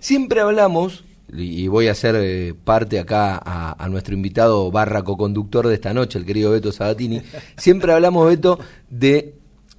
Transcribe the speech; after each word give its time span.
Siempre 0.00 0.40
hablamos, 0.40 1.04
y 1.32 1.68
voy 1.68 1.88
a 1.88 1.92
hacer 1.92 2.16
eh, 2.18 2.54
parte 2.64 2.98
acá 2.98 3.40
a, 3.44 3.88
nuestro 3.88 4.14
invitado 4.14 4.70
barra 4.70 5.02
co-conductor 5.02 5.66
de 5.66 5.74
esta 5.74 5.92
noche, 5.92 6.18
el 6.18 6.24
querido 6.24 6.52
Beto 6.52 6.72
Sabatini, 6.72 7.22
siempre 7.56 7.92
hablamos, 7.92 8.26
Beto, 8.26 8.58
de... 8.90 9.34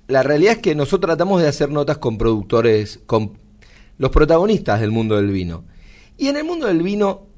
La 0.08 0.24
realidad 0.24 0.54
es 0.54 0.58
que 0.58 0.74
nosotros 0.74 1.08
tratamos 1.10 1.40
de 1.40 1.47
hacer 1.47 1.70
notas 1.70 2.00
con 2.00 2.18
productores, 2.18 3.00
con 3.05 3.38
los 4.00 4.10
protagonistas 4.10 4.82
del 4.82 4.90
mundo 4.90 5.18
del 5.18 5.29
vino. 5.29 5.66
Y 6.18 6.29
en 6.29 6.38
el 6.38 6.45
mundo 6.45 6.65
del 6.65 6.81
vino 6.81 7.29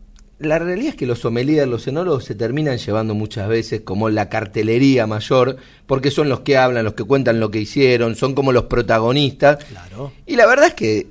la 0.42 0.58
realidad 0.58 0.90
es 0.90 0.96
que 0.96 1.06
los 1.06 1.20
sommeliers, 1.20 1.68
los 1.68 1.88
enólogos 1.88 2.26
se 2.26 2.34
terminan 2.34 2.80
llevando 2.80 3.14
muchas 3.14 3.48
veces 3.48 3.82
como 3.82 4.10
la 4.10 4.28
cartelería 4.28 5.06
mayor, 5.06 5.58
porque 5.86 6.10
son 6.10 6.30
los 6.30 6.40
que 6.40 6.58
hablan, 6.58 6.84
los 6.84 6.96
que 6.96 7.04
cuentan 7.04 7.40
lo 7.40 7.52
que 7.52 7.60
hicieron, 7.60 8.16
son 8.16 8.34
como 8.34 8.52
los 8.52 8.64
protagonistas. 8.64 9.64
Claro. 9.66 10.12
Y 10.26 10.36
la 10.36 10.48
verdad 10.48 10.68
es 10.68 10.74
que, 10.74 11.08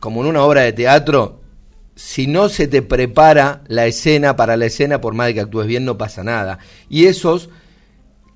como 0.00 0.22
en 0.22 0.28
una 0.28 0.42
obra 0.42 0.62
de 0.62 0.72
teatro, 0.72 1.40
si 1.94 2.26
no 2.26 2.48
se 2.48 2.68
te 2.68 2.82
prepara 2.82 3.62
la 3.66 3.86
escena 3.86 4.36
para 4.36 4.56
la 4.56 4.66
escena, 4.66 5.00
por 5.00 5.14
más 5.14 5.26
de 5.26 5.34
que 5.34 5.40
actúes 5.40 5.66
bien, 5.66 5.84
no 5.84 5.98
pasa 5.98 6.22
nada. 6.22 6.58
Y 6.88 7.06
esos 7.06 7.48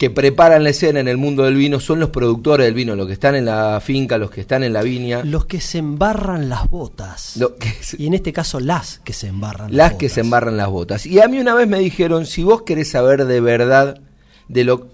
que 0.02 0.10
preparan 0.10 0.64
la 0.64 0.70
escena 0.70 0.98
en 0.98 1.06
el 1.06 1.16
mundo 1.16 1.44
del 1.44 1.54
vino 1.54 1.78
son 1.78 2.00
los 2.00 2.08
productores 2.08 2.66
del 2.66 2.74
vino, 2.74 2.96
los 2.96 3.06
que 3.06 3.12
están 3.12 3.36
en 3.36 3.44
la 3.44 3.80
finca, 3.80 4.18
los 4.18 4.32
que 4.32 4.40
están 4.40 4.64
en 4.64 4.72
la 4.72 4.82
viña. 4.82 5.22
Los 5.22 5.46
que 5.46 5.60
se 5.60 5.78
embarran 5.78 6.48
las 6.48 6.68
botas. 6.68 7.38
Y 7.98 8.08
en 8.08 8.14
este 8.14 8.32
caso 8.32 8.58
las 8.58 8.98
que 9.04 9.12
se 9.12 9.28
embarran 9.28 9.68
las, 9.68 9.90
las 9.90 9.94
que 9.94 10.08
se 10.08 10.22
embarran 10.22 10.56
las 10.56 10.68
botas. 10.68 11.06
Y 11.06 11.20
a 11.20 11.28
mí 11.28 11.38
una 11.38 11.54
vez 11.54 11.68
me 11.68 11.78
dijeron, 11.78 12.26
si 12.26 12.42
vos 12.42 12.62
querés 12.62 12.90
saber 12.90 13.26
de 13.26 13.40
verdad 13.40 14.00
de 14.48 14.64
lo, 14.64 14.88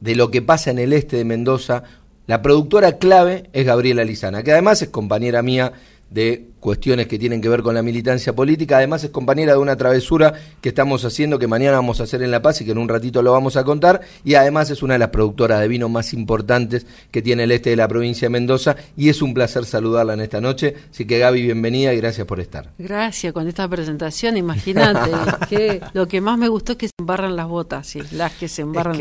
de 0.00 0.16
lo 0.16 0.30
que 0.30 0.40
pasa 0.40 0.70
en 0.70 0.78
el 0.78 0.94
este 0.94 1.18
de 1.18 1.26
Mendoza, 1.26 1.82
la 2.26 2.40
productora 2.40 2.96
clave 2.96 3.50
es 3.52 3.66
Gabriela 3.66 4.02
Lizana, 4.02 4.42
que 4.42 4.52
además 4.52 4.80
es 4.80 4.88
compañera 4.88 5.42
mía 5.42 5.74
de 6.10 6.46
cuestiones 6.64 7.08
que 7.08 7.18
tienen 7.18 7.42
que 7.42 7.50
ver 7.50 7.62
con 7.62 7.74
la 7.74 7.82
militancia 7.82 8.34
política. 8.34 8.78
Además 8.78 9.04
es 9.04 9.10
compañera 9.10 9.52
de 9.52 9.58
una 9.58 9.76
travesura 9.76 10.32
que 10.62 10.70
estamos 10.70 11.04
haciendo, 11.04 11.38
que 11.38 11.46
mañana 11.46 11.72
vamos 11.72 12.00
a 12.00 12.04
hacer 12.04 12.22
en 12.22 12.30
La 12.30 12.40
Paz 12.40 12.62
y 12.62 12.64
que 12.64 12.70
en 12.70 12.78
un 12.78 12.88
ratito 12.88 13.20
lo 13.20 13.32
vamos 13.32 13.58
a 13.58 13.64
contar. 13.64 14.00
Y 14.24 14.34
además 14.34 14.70
es 14.70 14.82
una 14.82 14.94
de 14.94 14.98
las 15.00 15.10
productoras 15.10 15.60
de 15.60 15.68
vino 15.68 15.90
más 15.90 16.14
importantes 16.14 16.86
que 17.10 17.20
tiene 17.20 17.44
el 17.44 17.52
este 17.52 17.68
de 17.68 17.76
la 17.76 17.86
provincia 17.86 18.28
de 18.28 18.30
Mendoza. 18.30 18.76
Y 18.96 19.10
es 19.10 19.20
un 19.20 19.34
placer 19.34 19.66
saludarla 19.66 20.14
en 20.14 20.22
esta 20.22 20.40
noche. 20.40 20.74
Así 20.90 21.04
que 21.04 21.18
Gaby, 21.18 21.42
bienvenida 21.42 21.92
y 21.92 21.98
gracias 21.98 22.26
por 22.26 22.40
estar. 22.40 22.70
Gracias 22.78 23.34
con 23.34 23.46
esta 23.46 23.68
presentación. 23.68 24.38
Imagínate 24.38 25.10
que 25.50 25.82
lo 25.92 26.08
que 26.08 26.22
más 26.22 26.38
me 26.38 26.48
gustó 26.48 26.72
es 26.72 26.78
que 26.78 26.86
se 26.86 26.94
embarran 26.98 27.36
las 27.36 27.46
botas, 27.46 27.86
sí, 27.88 28.00
las 28.12 28.32
que 28.32 28.48
se 28.48 28.62
embarran. 28.62 28.98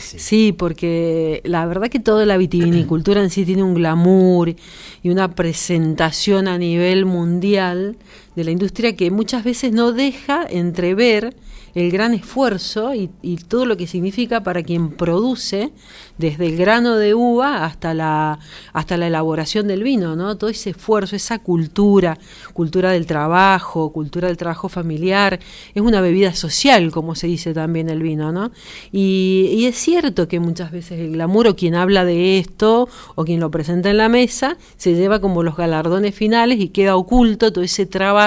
Sí, 0.00 0.52
porque 0.52 1.42
la 1.44 1.64
verdad 1.66 1.88
que 1.88 2.00
toda 2.00 2.26
la 2.26 2.36
vitivinicultura 2.36 3.22
en 3.22 3.30
sí 3.30 3.44
tiene 3.44 3.62
un 3.62 3.74
glamour 3.74 4.48
y 4.48 5.10
una 5.10 5.36
presentación 5.36 6.48
a 6.48 6.58
nivel 6.58 7.03
mundial 7.04 7.96
de 8.36 8.44
la 8.44 8.50
industria 8.50 8.96
que 8.96 9.10
muchas 9.10 9.44
veces 9.44 9.72
no 9.72 9.92
deja 9.92 10.44
entrever 10.48 11.34
el 11.74 11.90
gran 11.90 12.14
esfuerzo 12.14 12.94
y, 12.94 13.08
todo 13.48 13.66
lo 13.66 13.76
que 13.76 13.86
significa 13.86 14.42
para 14.42 14.62
quien 14.62 14.90
produce, 14.90 15.72
desde 16.18 16.46
el 16.46 16.56
grano 16.56 16.96
de 16.96 17.14
uva 17.14 17.64
hasta 17.64 17.94
la, 17.94 18.38
hasta 18.72 18.96
la 18.96 19.08
elaboración 19.08 19.66
del 19.66 19.82
vino, 19.82 20.14
¿no? 20.14 20.36
Todo 20.36 20.50
ese 20.50 20.70
esfuerzo, 20.70 21.16
esa 21.16 21.40
cultura, 21.40 22.16
cultura 22.52 22.92
del 22.92 23.06
trabajo, 23.06 23.92
cultura 23.92 24.28
del 24.28 24.36
trabajo 24.36 24.68
familiar, 24.68 25.40
es 25.74 25.82
una 25.82 26.00
bebida 26.00 26.32
social, 26.32 26.92
como 26.92 27.16
se 27.16 27.26
dice 27.26 27.52
también 27.52 27.88
el 27.90 28.02
vino, 28.02 28.30
¿no? 28.30 28.52
Y, 28.92 29.50
y 29.52 29.66
es 29.66 29.76
cierto 29.76 30.28
que 30.28 30.38
muchas 30.38 30.70
veces 30.70 31.00
el 31.00 31.12
glamour 31.12 31.48
o 31.48 31.56
quien 31.56 31.74
habla 31.74 32.04
de 32.04 32.38
esto 32.38 32.88
o 33.16 33.24
quien 33.24 33.40
lo 33.40 33.50
presenta 33.50 33.90
en 33.90 33.96
la 33.96 34.08
mesa 34.08 34.56
se 34.76 34.94
lleva 34.94 35.20
como 35.20 35.42
los 35.42 35.56
galardones 35.56 36.14
finales 36.14 36.60
y 36.60 36.68
queda 36.68 36.96
oculto 36.96 37.52
todo 37.52 37.64
ese 37.64 37.84
trabajo 37.84 38.23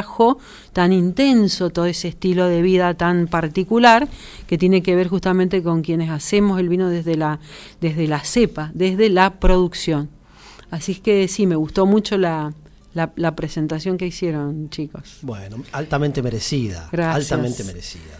tan 0.74 0.94
intenso, 0.94 1.70
todo 1.70 1.86
ese 1.86 2.10
estilo 2.10 2.48
de 2.48 2.62
vida 2.62 2.94
tan 2.94 3.28
particular 3.28 4.08
que 4.48 4.58
tiene 4.58 4.82
que 4.84 4.96
ver 4.96 5.08
justamente 5.08 5.64
con 5.64 5.82
quienes 5.82 6.10
hacemos 6.10 6.60
el 6.60 6.70
vino 6.70 6.90
desde 6.90 7.16
la, 7.16 7.40
desde 7.82 8.08
la 8.08 8.20
cepa, 8.20 8.72
desde 8.74 9.10
la 9.10 9.40
producción. 9.40 10.10
Así 10.70 10.94
es 10.94 11.00
que 11.00 11.28
sí, 11.28 11.48
me 11.48 11.56
gustó 11.56 11.86
mucho 11.86 12.18
la, 12.18 12.54
la, 12.94 13.36
presentación 13.36 13.98
que 13.98 14.08
hicieron, 14.08 14.70
chicos. 14.70 15.20
Bueno, 15.22 15.64
altamente 15.72 16.22
merecida. 16.22 16.90
Gracias. 16.92 17.32
Altamente 17.32 17.64
merecida. 17.64 18.20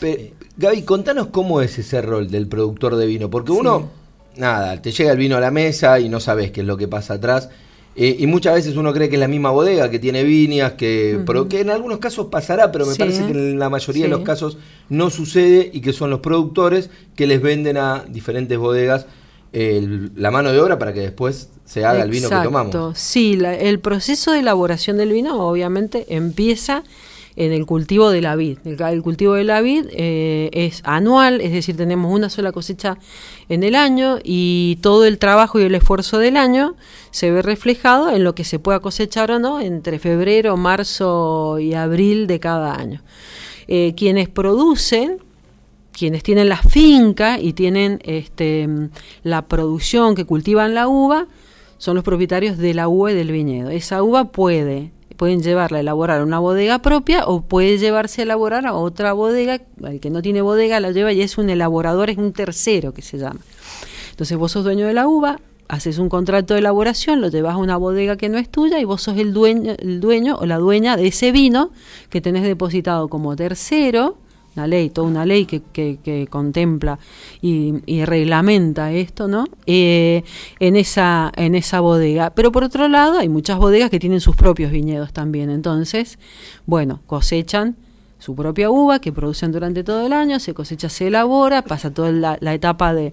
Eh, 0.00 0.34
Gaby, 0.56 0.82
contanos 0.82 1.28
cómo 1.28 1.60
es 1.60 1.78
ese 1.78 2.02
rol 2.02 2.30
del 2.30 2.46
productor 2.48 2.96
de 2.96 3.06
vino, 3.06 3.30
porque 3.30 3.52
uno, 3.52 3.90
nada, 4.36 4.80
te 4.80 4.92
llega 4.92 5.12
el 5.12 5.18
vino 5.18 5.36
a 5.36 5.40
la 5.40 5.50
mesa 5.50 5.98
y 6.00 6.08
no 6.08 6.20
sabes 6.20 6.50
qué 6.50 6.60
es 6.60 6.66
lo 6.66 6.76
que 6.76 6.88
pasa 6.88 7.14
atrás. 7.14 7.48
Eh, 7.96 8.16
y 8.18 8.26
muchas 8.26 8.54
veces 8.54 8.76
uno 8.76 8.92
cree 8.92 9.08
que 9.08 9.16
es 9.16 9.20
la 9.20 9.28
misma 9.28 9.50
bodega, 9.50 9.88
que 9.88 9.98
tiene 10.00 10.24
viñas, 10.24 10.72
que, 10.72 11.20
pero 11.24 11.48
que 11.48 11.60
en 11.60 11.70
algunos 11.70 11.98
casos 11.98 12.26
pasará, 12.26 12.72
pero 12.72 12.86
me 12.86 12.96
parece 12.96 13.24
que 13.24 13.32
en 13.32 13.58
la 13.58 13.70
mayoría 13.70 14.04
de 14.04 14.10
los 14.10 14.22
casos 14.22 14.58
no 14.88 15.10
sucede 15.10 15.70
y 15.72 15.80
que 15.80 15.92
son 15.92 16.10
los 16.10 16.20
productores 16.20 16.90
que 17.14 17.26
les 17.26 17.40
venden 17.40 17.76
a 17.76 18.04
diferentes 18.08 18.58
bodegas 18.58 19.06
la 19.54 20.32
mano 20.32 20.50
de 20.52 20.60
obra 20.60 20.78
para 20.78 20.92
que 20.92 21.00
después 21.00 21.48
se 21.64 21.84
haga 21.84 22.02
el 22.02 22.10
vino 22.10 22.28
que 22.28 22.36
tomamos. 22.42 22.98
Sí, 22.98 23.38
el 23.40 23.78
proceso 23.78 24.32
de 24.32 24.40
elaboración 24.40 24.96
del 24.96 25.12
vino 25.12 25.40
obviamente 25.46 26.06
empieza 26.08 26.82
en 27.36 27.52
el 27.52 27.66
cultivo 27.66 28.10
de 28.10 28.20
la 28.20 28.36
vid. 28.36 28.58
El, 28.64 29.02
cultivo 29.02 29.34
de 29.34 29.44
la 29.44 29.60
vid 29.60 29.86
eh, 29.90 30.50
es 30.52 30.82
anual, 30.84 31.40
es 31.40 31.52
decir, 31.52 31.76
tenemos 31.76 32.12
una 32.12 32.30
sola 32.30 32.52
cosecha 32.52 32.98
en 33.48 33.62
el 33.64 33.74
año 33.74 34.18
y 34.22 34.78
todo 34.80 35.04
el 35.04 35.18
trabajo 35.18 35.58
y 35.58 35.64
el 35.64 35.74
esfuerzo 35.74 36.18
del 36.18 36.36
año 36.36 36.76
se 37.10 37.30
ve 37.30 37.42
reflejado 37.42 38.10
en 38.10 38.24
lo 38.24 38.34
que 38.34 38.44
se 38.44 38.58
pueda 38.58 38.80
cosechar 38.80 39.30
o 39.30 39.38
no 39.38 39.60
entre 39.60 39.98
febrero, 39.98 40.56
marzo 40.56 41.58
y 41.58 41.74
abril 41.74 42.26
de 42.26 42.40
cada 42.40 42.74
año. 42.74 43.02
Eh, 43.66 43.94
quienes 43.96 44.28
producen 44.28 45.18
quienes 45.94 46.22
tienen 46.22 46.48
la 46.48 46.56
finca 46.56 47.38
y 47.38 47.52
tienen 47.52 48.00
este, 48.04 48.68
la 49.22 49.46
producción 49.46 50.14
que 50.14 50.24
cultivan 50.24 50.74
la 50.74 50.88
uva, 50.88 51.28
son 51.78 51.94
los 51.94 52.04
propietarios 52.04 52.58
de 52.58 52.74
la 52.74 52.88
uva 52.88 53.12
y 53.12 53.14
del 53.14 53.30
viñedo. 53.30 53.70
Esa 53.70 54.02
uva 54.02 54.32
puede 54.32 54.90
pueden 55.16 55.42
llevarla 55.42 55.78
a 55.78 55.80
elaborar 55.80 56.20
a 56.20 56.24
una 56.24 56.38
bodega 56.38 56.80
propia 56.80 57.26
o 57.26 57.42
puede 57.42 57.78
llevarse 57.78 58.22
a 58.22 58.24
elaborar 58.24 58.66
a 58.66 58.74
otra 58.74 59.12
bodega, 59.12 59.60
el 59.84 60.00
que 60.00 60.10
no 60.10 60.22
tiene 60.22 60.42
bodega 60.42 60.80
la 60.80 60.90
lleva 60.90 61.12
y 61.12 61.22
es 61.22 61.38
un 61.38 61.50
elaborador, 61.50 62.10
es 62.10 62.18
un 62.18 62.32
tercero 62.32 62.92
que 62.92 63.02
se 63.02 63.18
llama. 63.18 63.40
Entonces 64.10 64.36
vos 64.36 64.52
sos 64.52 64.64
dueño 64.64 64.86
de 64.86 64.94
la 64.94 65.08
uva, 65.08 65.40
haces 65.68 65.98
un 65.98 66.08
contrato 66.08 66.54
de 66.54 66.60
elaboración, 66.60 67.20
lo 67.20 67.28
llevas 67.28 67.54
a 67.54 67.58
una 67.58 67.76
bodega 67.76 68.16
que 68.16 68.28
no 68.28 68.38
es 68.38 68.48
tuya 68.48 68.78
y 68.80 68.84
vos 68.84 69.02
sos 69.02 69.16
el 69.18 69.32
dueño, 69.32 69.74
el 69.78 70.00
dueño 70.00 70.36
o 70.36 70.46
la 70.46 70.58
dueña 70.58 70.96
de 70.96 71.08
ese 71.08 71.32
vino 71.32 71.70
que 72.10 72.20
tenés 72.20 72.42
depositado 72.42 73.08
como 73.08 73.34
tercero 73.36 74.16
una 74.56 74.66
ley, 74.66 74.90
toda 74.90 75.08
una 75.08 75.26
ley 75.26 75.46
que, 75.46 75.62
que, 75.72 76.26
contempla 76.30 76.98
y, 77.40 78.04
reglamenta 78.04 78.92
esto, 78.92 79.28
¿no? 79.28 79.46
Eh, 79.66 80.22
en, 80.60 80.76
esa, 80.76 81.32
en 81.36 81.54
esa 81.54 81.80
bodega. 81.80 82.30
Pero 82.30 82.52
por 82.52 82.64
otro 82.64 82.88
lado, 82.88 83.18
hay 83.18 83.28
muchas 83.28 83.58
bodegas 83.58 83.90
que 83.90 83.98
tienen 83.98 84.20
sus 84.20 84.36
propios 84.36 84.70
viñedos 84.70 85.12
también. 85.12 85.50
Entonces, 85.50 86.18
bueno, 86.66 87.00
cosechan 87.06 87.76
su 88.24 88.34
propia 88.34 88.70
uva 88.70 89.00
que 89.00 89.12
producen 89.12 89.52
durante 89.52 89.84
todo 89.84 90.06
el 90.06 90.14
año, 90.14 90.40
se 90.40 90.54
cosecha, 90.54 90.88
se 90.88 91.08
elabora, 91.08 91.60
pasa 91.60 91.92
toda 91.92 92.10
la, 92.10 92.54
etapa 92.54 92.94
de, 92.94 93.12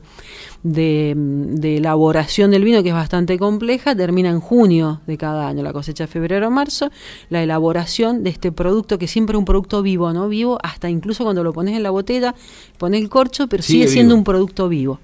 de, 0.63 1.77
elaboración 1.77 2.51
del 2.51 2.63
vino 2.63 2.81
que 2.81 2.89
es 2.89 2.95
bastante 2.95 3.37
compleja, 3.37 3.93
termina 3.93 4.29
en 4.29 4.39
junio 4.39 5.01
de 5.07 5.17
cada 5.17 5.49
año, 5.49 5.63
la 5.63 5.73
cosecha 5.73 6.07
febrero-marzo, 6.07 6.91
la 7.29 7.43
elaboración 7.43 8.23
de 8.23 8.29
este 8.29 8.53
producto 8.53 8.97
que 8.97 9.09
siempre 9.09 9.35
es 9.35 9.39
un 9.39 9.43
producto 9.43 9.81
vivo, 9.81 10.13
¿no? 10.13 10.29
Vivo 10.29 10.57
hasta 10.63 10.89
incluso 10.89 11.25
cuando 11.25 11.43
lo 11.43 11.51
pones 11.51 11.75
en 11.75 11.83
la 11.83 11.89
botella, 11.89 12.33
pones 12.77 13.01
el 13.01 13.09
corcho, 13.09 13.47
pero 13.47 13.63
sigue, 13.63 13.89
siendo 13.89 14.15
un 14.15 14.23
producto 14.23 14.69
vivo. 14.69 15.01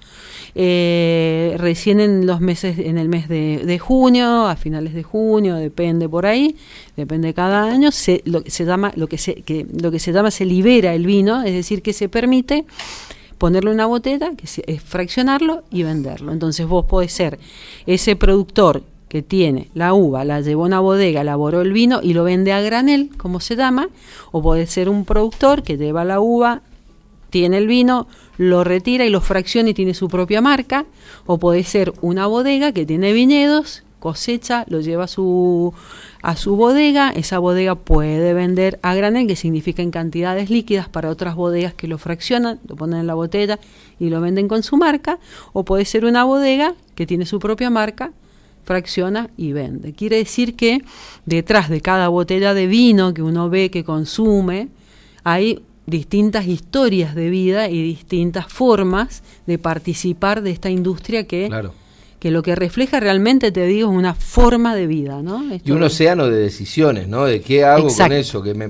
Eh, 0.59 1.53
recién 1.59 1.99
en 1.99 2.25
los 2.25 2.41
meses, 2.41 2.79
en 2.79 2.97
el 2.97 3.09
mes 3.09 3.29
de, 3.29 3.79
junio, 3.79 4.47
a 4.47 4.55
finales 4.55 4.95
de 4.95 5.03
junio, 5.03 5.55
depende 5.55 6.09
por 6.09 6.25
ahí, 6.25 6.55
depende 6.95 7.35
cada 7.35 7.65
año, 7.65 7.91
se, 7.91 8.23
lo, 8.25 8.41
se 8.47 8.65
llama, 8.65 8.91
lo 8.95 9.05
que 9.05 9.19
se, 9.19 9.35
que, 9.43 9.67
lo 9.79 9.91
que 9.91 9.99
se 9.99 10.11
llama 10.11 10.31
se 10.31 10.45
libera 10.45 10.95
el 10.95 11.05
vino, 11.05 11.43
es 11.43 11.53
decir, 11.53 11.83
que 11.83 11.93
se 11.93 12.09
permite 12.09 12.65
ponerlo 13.37 13.69
en 13.69 13.75
una 13.75 13.85
botella, 13.85 14.31
que 14.35 14.45
es 14.45 14.81
fraccionarlo 14.81 15.61
y 15.69 15.83
venderlo. 15.83 16.31
Entonces 16.31 16.65
vos 16.65 16.85
podés 16.85 17.11
ser 17.13 17.37
ese 17.85 18.15
productor 18.15 18.81
que 19.09 19.21
tiene 19.21 19.69
la 19.75 19.93
uva, 19.93 20.25
la 20.25 20.41
llevó 20.41 20.63
a 20.63 20.65
una 20.67 20.79
bodega, 20.79 21.21
elaboró 21.21 21.61
el 21.61 21.71
vino 21.71 21.99
y 22.01 22.15
lo 22.15 22.23
vende 22.23 22.51
a 22.51 22.61
granel, 22.61 23.11
como 23.15 23.41
se 23.41 23.55
llama, 23.55 23.89
o 24.31 24.41
puede 24.41 24.65
ser 24.65 24.89
un 24.89 25.05
productor 25.05 25.61
que 25.61 25.77
lleva 25.77 26.03
la 26.03 26.19
uva, 26.19 26.63
tiene 27.29 27.57
el 27.57 27.67
vino, 27.67 28.07
lo 28.37 28.63
retira 28.63 29.05
y 29.05 29.09
lo 29.09 29.21
fracciona 29.21 29.69
y 29.69 29.73
tiene 29.73 29.93
su 29.93 30.07
propia 30.07 30.41
marca, 30.41 30.85
o 31.25 31.37
puede 31.37 31.63
ser 31.63 31.93
una 32.01 32.27
bodega 32.27 32.71
que 32.71 32.85
tiene 32.85 33.13
viñedos, 33.13 33.83
cosecha, 33.99 34.63
lo 34.69 34.79
lleva 34.79 35.05
a 35.05 35.07
su, 35.07 35.73
a 36.21 36.35
su 36.35 36.55
bodega, 36.55 37.09
esa 37.09 37.39
bodega 37.39 37.75
puede 37.75 38.33
vender 38.33 38.79
a 38.83 38.93
granel, 38.95 39.27
que 39.27 39.35
significa 39.35 39.81
en 39.81 39.91
cantidades 39.91 40.49
líquidas 40.49 40.87
para 40.87 41.09
otras 41.09 41.35
bodegas 41.35 41.73
que 41.73 41.87
lo 41.87 41.97
fraccionan, 41.97 42.59
lo 42.67 42.75
ponen 42.75 42.99
en 42.99 43.07
la 43.07 43.15
botella 43.15 43.59
y 43.99 44.09
lo 44.09 44.21
venden 44.21 44.47
con 44.47 44.63
su 44.63 44.77
marca, 44.77 45.19
o 45.53 45.63
puede 45.65 45.85
ser 45.85 46.05
una 46.05 46.23
bodega 46.23 46.75
que 46.95 47.07
tiene 47.07 47.25
su 47.25 47.39
propia 47.39 47.69
marca, 47.69 48.11
fracciona 48.63 49.29
y 49.37 49.53
vende. 49.53 49.93
Quiere 49.93 50.17
decir 50.17 50.55
que 50.55 50.83
detrás 51.25 51.69
de 51.69 51.81
cada 51.81 52.09
botella 52.09 52.53
de 52.53 52.67
vino 52.67 53.13
que 53.13 53.23
uno 53.23 53.49
ve 53.49 53.71
que 53.71 53.83
consume, 53.83 54.67
hay 55.23 55.63
distintas 55.87 56.45
historias 56.47 57.15
de 57.15 57.29
vida 57.29 57.69
y 57.69 57.81
distintas 57.81 58.45
formas 58.47 59.23
de 59.47 59.57
participar 59.57 60.41
de 60.41 60.51
esta 60.51 60.69
industria 60.69 61.25
que, 61.25 61.49
que 62.19 62.29
lo 62.29 62.43
que 62.43 62.55
refleja 62.55 62.99
realmente, 62.99 63.53
te 63.53 63.65
digo, 63.65 63.89
es 63.89 63.97
una 63.97 64.13
forma 64.13 64.75
de 64.75 64.85
vida. 64.85 65.21
¿no? 65.23 65.43
y 65.63 65.71
un 65.71 65.81
océano 65.81 66.27
de 66.27 66.37
decisiones, 66.37 67.07
¿no? 67.07 67.25
De 67.25 67.41
qué 67.41 67.63
hago 67.63 67.87
con 67.87 68.11
eso, 68.11 68.43
que 68.43 68.53
me, 68.53 68.69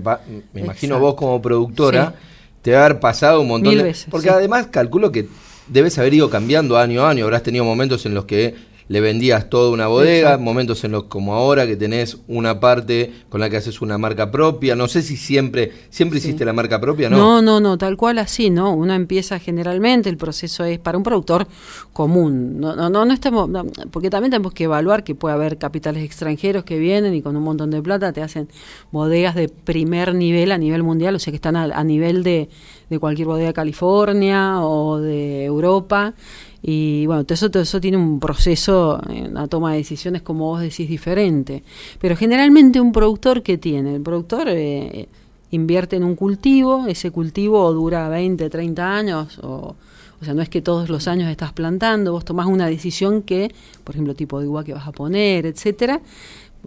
imagino 0.53 0.99
vos 0.99 1.15
como 1.15 1.41
productora, 1.41 2.13
te 2.61 2.71
va 2.73 2.81
a 2.81 2.85
haber 2.85 2.99
pasado 2.99 3.41
un 3.41 3.47
montón 3.47 3.75
de... 3.75 3.83
Veces, 3.83 4.07
porque 4.11 4.29
además 4.29 4.67
calculo 4.67 5.11
que 5.11 5.27
debes 5.67 5.97
haber 5.97 6.13
ido 6.13 6.29
cambiando 6.29 6.77
año 6.77 7.03
a 7.03 7.09
año, 7.09 7.25
habrás 7.25 7.41
tenido 7.41 7.65
momentos 7.65 8.05
en 8.05 8.13
los 8.13 8.25
que 8.25 8.55
le 8.89 9.01
vendías 9.01 9.49
toda 9.49 9.71
una 9.71 9.87
bodega, 9.87 10.37
momentos 10.37 10.83
en 10.83 10.91
los 10.91 11.03
como 11.05 11.33
ahora 11.33 11.67
que 11.67 11.75
tenés 11.75 12.17
una 12.27 12.59
parte 12.59 13.11
con 13.29 13.41
la 13.41 13.49
que 13.49 13.57
haces 13.57 13.81
una 13.81 13.97
marca 13.97 14.31
propia. 14.31 14.75
No 14.75 14.87
sé 14.87 15.01
si 15.01 15.17
siempre 15.17 15.71
siempre 15.89 16.19
hiciste 16.19 16.45
la 16.45 16.53
marca 16.53 16.79
propia, 16.79 17.09
¿no? 17.09 17.17
No, 17.17 17.41
no, 17.41 17.59
no, 17.59 17.77
tal 17.77 17.97
cual 17.97 18.19
así, 18.19 18.49
¿no? 18.49 18.73
Uno 18.73 18.93
empieza 18.93 19.39
generalmente, 19.39 20.09
el 20.09 20.17
proceso 20.17 20.63
es 20.63 20.79
para 20.79 20.97
un 20.97 21.03
productor 21.03 21.47
común. 21.93 22.59
No, 22.59 22.75
no, 22.75 22.89
no, 22.89 23.13
estamos, 23.13 23.49
porque 23.91 24.09
también 24.09 24.31
tenemos 24.31 24.53
que 24.53 24.65
evaluar 24.65 25.03
que 25.03 25.15
puede 25.15 25.35
haber 25.35 25.57
capitales 25.57 26.03
extranjeros 26.03 26.63
que 26.63 26.79
vienen 26.79 27.13
y 27.13 27.21
con 27.21 27.35
un 27.35 27.43
montón 27.43 27.71
de 27.71 27.81
plata 27.81 28.13
te 28.13 28.21
hacen 28.21 28.47
bodegas 28.91 29.35
de 29.35 29.49
primer 29.49 30.15
nivel 30.15 30.51
a 30.51 30.57
nivel 30.57 30.83
mundial, 30.83 31.15
o 31.15 31.19
sea 31.19 31.31
que 31.31 31.35
están 31.35 31.55
a, 31.55 31.83
nivel 31.83 32.23
de, 32.23 32.49
de 32.89 32.99
cualquier 32.99 33.27
bodega 33.27 33.47
de 33.47 33.53
California 33.53 34.61
o 34.61 34.99
de 34.99 35.36
Europa 35.57 36.13
y 36.61 37.05
bueno, 37.05 37.23
todo 37.23 37.33
eso, 37.35 37.51
todo 37.51 37.63
eso 37.63 37.79
tiene 37.79 37.97
un 37.97 38.19
proceso, 38.19 38.99
una 39.29 39.47
toma 39.47 39.71
de 39.71 39.77
decisiones, 39.77 40.21
como 40.21 40.45
vos 40.45 40.61
decís, 40.61 40.89
diferente. 40.89 41.63
Pero 41.99 42.15
generalmente 42.15 42.81
un 42.81 42.91
productor 42.91 43.43
que 43.43 43.57
tiene, 43.57 43.95
el 43.95 44.01
productor 44.01 44.47
eh, 44.49 45.07
invierte 45.51 45.95
en 45.95 46.03
un 46.03 46.15
cultivo, 46.15 46.85
ese 46.87 47.11
cultivo 47.11 47.71
dura 47.73 48.09
20, 48.09 48.49
30 48.49 48.95
años, 48.95 49.39
o, 49.43 49.75
o 50.19 50.25
sea, 50.25 50.33
no 50.33 50.41
es 50.41 50.49
que 50.49 50.61
todos 50.61 50.89
los 50.89 51.07
años 51.07 51.29
estás 51.29 51.53
plantando, 51.53 52.11
vos 52.11 52.25
tomás 52.25 52.47
una 52.47 52.67
decisión 52.67 53.21
que, 53.21 53.53
por 53.83 53.95
ejemplo, 53.95 54.15
tipo 54.15 54.39
de 54.39 54.47
uva 54.47 54.63
que 54.63 54.73
vas 54.73 54.87
a 54.87 54.91
poner, 54.91 55.45
etcétera. 55.45 56.01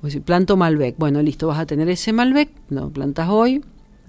Pues 0.00 0.16
planto 0.18 0.56
Malbec, 0.56 0.96
bueno, 0.98 1.20
listo, 1.20 1.48
vas 1.48 1.58
a 1.58 1.66
tener 1.66 1.88
ese 1.88 2.12
Malbec, 2.12 2.48
lo 2.70 2.90
plantas 2.90 3.28
hoy, 3.28 3.60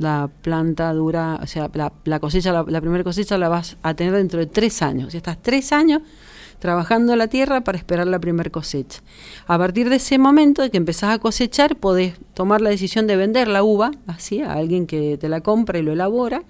la 0.02 0.30
planta 0.42 0.92
dura, 0.94 1.40
o 1.42 1.48
sea, 1.48 1.70
la, 2.04 2.20
cosecha, 2.20 2.52
la, 2.52 2.82
primera 2.82 3.04
cosecha 3.04 3.38
la 3.38 3.50
vas 3.50 3.78
a 3.84 3.94
tener 3.94 4.14
dentro 4.14 4.40
de 4.40 4.48
tres 4.48 4.82
años. 4.82 5.14
Ya 5.14 5.18
estás 5.18 5.42
tres 5.42 5.72
años 5.72 6.02
trabajando 6.60 7.16
la 7.16 7.28
tierra 7.28 7.62
para 7.62 7.78
esperar 7.78 8.08
la 8.08 8.20
primera 8.20 8.50
cosecha. 8.50 9.02
A 9.48 9.58
partir 9.58 9.90
de 9.90 9.96
ese 9.96 10.20
momento 10.20 10.62
de 10.62 10.70
que 10.70 10.78
empezás 10.78 11.16
a 11.16 11.20
cosechar, 11.20 11.76
podés 11.76 12.14
tomar 12.36 12.62
la 12.62 12.70
decisión 12.70 13.08
de 13.08 13.16
vender 13.16 13.48
la 13.48 13.64
uva 13.64 13.92
así 14.06 14.42
a 14.42 14.54
alguien 14.54 14.86
que 14.86 15.18
te 15.18 15.28
la 15.28 15.42
compra 15.42 15.80
y 15.80 15.82
lo 15.82 15.94
elabora, 15.94 16.44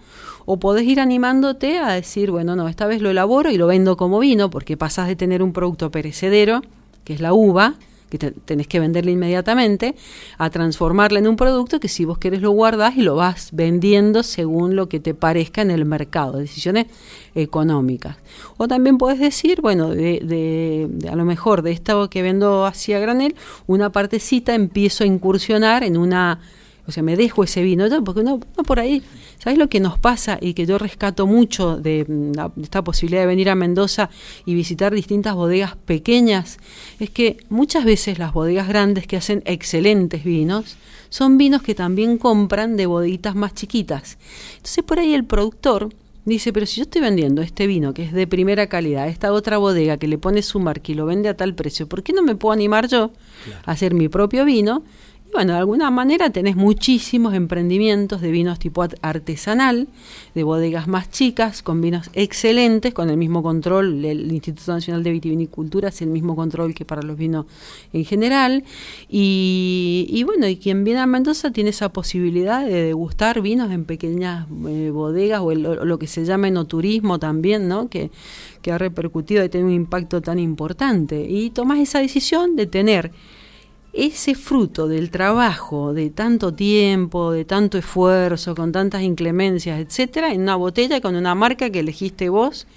o 0.46 0.60
podés 0.60 0.84
ir 0.84 1.00
animándote 1.00 1.80
a 1.80 1.94
decir, 1.94 2.30
bueno, 2.30 2.56
no, 2.58 2.68
esta 2.68 2.88
vez 2.88 3.02
lo 3.02 3.10
elaboro 3.10 3.52
y 3.52 3.58
lo 3.58 3.68
vendo 3.68 3.96
como 3.96 4.20
vino, 4.20 4.50
porque 4.50 4.76
pasás 4.76 5.08
de 5.08 5.16
tener 5.16 5.42
un 5.42 5.54
producto 5.54 5.92
perecedero, 5.92 6.62
que 7.06 7.14
es 7.14 7.22
la 7.22 7.32
uva, 7.34 7.76
que 8.12 8.32
tenés 8.32 8.68
que 8.68 8.80
venderla 8.80 9.12
inmediatamente, 9.12 9.96
a 10.38 10.50
transformarla 10.50 11.20
en 11.20 11.28
un 11.28 11.38
producto 11.38 11.80
que 11.80 11.88
si 11.88 12.06
vos 12.06 12.18
querés 12.18 12.42
lo 12.42 12.52
guardás 12.52 12.98
y 12.98 13.02
lo 13.02 13.16
vas 13.16 13.50
vendiendo 13.54 14.22
según 14.22 14.76
lo 14.76 14.90
que 14.90 15.00
te 15.00 15.14
parezca 15.14 15.62
en 15.62 15.72
el 15.72 15.86
mercado, 15.86 16.38
decisiones 16.38 16.88
económicas. 17.34 18.18
O 18.58 18.68
también 18.68 18.98
puedes 18.98 19.20
decir, 19.20 19.62
bueno, 19.62 19.90
de, 19.90 20.90
a 21.10 21.16
lo 21.16 21.26
mejor 21.26 21.62
de 21.62 21.72
esto 21.72 22.10
que 22.10 22.22
vendo 22.22 22.66
así 22.66 22.94
a 22.94 23.00
granel, 23.00 23.36
una 23.66 23.92
partecita 23.92 24.54
empiezo 24.54 25.04
a 25.06 25.08
incursionar 25.08 25.84
en 25.84 25.98
una 25.98 26.42
o 26.88 26.92
sea, 26.92 27.04
me 27.04 27.16
dejo 27.16 27.44
ese 27.44 27.64
vino, 27.64 27.86
porque 28.04 28.24
no, 28.24 28.40
no 28.58 28.64
por 28.64 28.80
ahí, 28.80 29.04
¿sabes 29.38 29.58
lo 29.60 29.70
que 29.70 29.80
nos 29.80 30.00
pasa 30.00 30.38
y 30.42 30.54
que 30.54 30.66
yo 30.66 30.78
rescato 30.78 31.28
mucho 31.28 31.78
de, 31.78 32.06
mm, 32.08 32.62
esta 32.64 32.84
posibilidad 32.84 33.22
de 33.22 33.28
venir 33.28 33.50
a 33.50 33.56
Mendoza 33.56 34.10
y 34.46 34.54
visitar 34.54 34.94
distintas 34.94 35.36
bodegas 35.36 35.76
pequeñas? 35.76 36.58
Es 37.00 37.10
que 37.10 37.38
muchas 37.50 37.86
veces 37.86 38.20
las 38.20 38.34
bodegas 38.34 38.68
grandes 38.68 39.08
que 39.08 39.18
hacen 39.18 39.44
excelentes 39.46 40.24
vinos 40.24 40.78
son 41.10 41.38
vinos 41.38 41.62
que 41.62 41.76
también 41.76 42.18
compran 42.18 42.78
de 42.78 42.86
bodeguitas 42.86 43.36
más 43.36 43.54
chiquitas. 43.54 44.18
Entonces 44.58 44.84
por 44.84 45.00
ahí 45.00 45.14
el 45.14 45.26
productor 45.26 45.90
Dice, 46.24 46.54
pero 46.54 46.68
si 46.68 46.78
yo 46.78 46.84
estoy 46.84 47.02
vendiendo 47.02 47.42
este 47.42 47.66
vino 47.66 47.96
que 47.96 48.04
es 48.04 48.14
de 48.14 48.28
primera 48.28 48.68
calidad, 48.68 49.08
esta 49.08 49.34
otra 49.34 49.58
bodega 49.58 49.98
que 49.98 50.08
le 50.08 50.20
pone 50.20 50.44
su 50.44 50.60
marca 50.60 50.92
y 50.92 50.96
lo 50.96 51.08
vende 51.08 51.30
a 51.30 51.36
tal 51.36 51.56
precio, 51.56 51.88
¿por 51.88 52.04
qué 52.04 52.14
no 52.14 52.22
me 52.22 52.36
puedo 52.36 52.54
animar 52.54 52.88
yo 52.88 53.12
a 53.66 53.72
hacer 53.72 53.96
mi 53.96 54.08
propio 54.08 54.46
vino 54.46 54.84
bueno, 55.34 55.54
de 55.54 55.60
alguna 55.60 55.90
manera 55.92 56.30
tenés 56.30 56.56
muchísimos 56.56 57.34
emprendimientos 57.34 58.22
de 58.22 58.32
vinos 58.32 58.60
tipo 58.60 58.86
artesanal, 59.02 59.88
de 60.36 60.44
bodegas 60.44 60.88
más 60.88 61.10
chicas, 61.10 61.62
con 61.62 61.82
vinos 61.82 62.10
excelentes, 62.14 62.94
con 62.94 63.10
el 63.10 63.18
mismo 63.18 63.42
control, 63.42 64.04
el 64.04 64.32
Instituto 64.32 64.74
Nacional 64.74 65.04
de 65.04 65.12
Vitivinicultura 65.12 65.90
es 65.90 66.02
el 66.02 66.10
mismo 66.10 66.36
control 66.36 66.74
que 66.76 66.86
para 66.86 67.02
los 67.02 67.18
vinos 67.18 67.46
en 67.94 68.06
general. 68.06 68.64
Y, 69.10 70.24
bueno, 70.26 70.48
y 70.48 70.58
quien 70.58 70.84
viene 70.84 71.00
a 71.00 71.06
Mendoza 71.06 71.52
tiene 71.52 71.70
esa 71.70 71.90
posibilidad 71.90 72.66
de 72.66 72.84
degustar 72.84 73.42
vinos 73.42 73.72
en 73.72 73.86
pequeñas 73.86 74.48
eh, 74.68 74.90
bodegas 74.94 75.42
o, 75.42 75.54
lo 75.54 76.00
que 76.00 76.08
se 76.08 76.26
llama 76.26 76.48
enoturismo 76.48 77.20
también, 77.20 77.68
¿no? 77.68 77.90
Que, 77.90 78.12
que 78.62 78.72
ha 78.72 78.78
repercutido 78.78 79.44
y 79.44 79.50
tiene 79.50 79.68
un 79.68 79.74
impacto 79.74 80.22
tan 80.22 80.40
importante. 80.40 81.28
Y 81.30 81.50
tomás 81.50 81.80
esa 81.80 82.00
decisión 82.00 82.56
de 82.56 82.68
tener 82.68 83.12
ese 83.94 84.36
fruto 84.36 84.88
del 84.88 85.12
trabajo 85.12 85.94
de 85.94 86.10
tanto 86.10 86.54
tiempo, 86.54 87.32
de 87.32 87.46
tanto 87.46 87.78
esfuerzo, 87.78 88.56
con 88.56 88.72
tantas 88.72 89.02
inclemencias, 89.02 89.80
etcétera, 89.80 90.34
en 90.34 90.42
una 90.42 90.56
botella 90.56 91.02
con 91.02 91.16
una 91.16 91.36
marca 91.36 91.70
que 91.70 91.80
elegiste 91.80 92.30
vos 92.30 92.68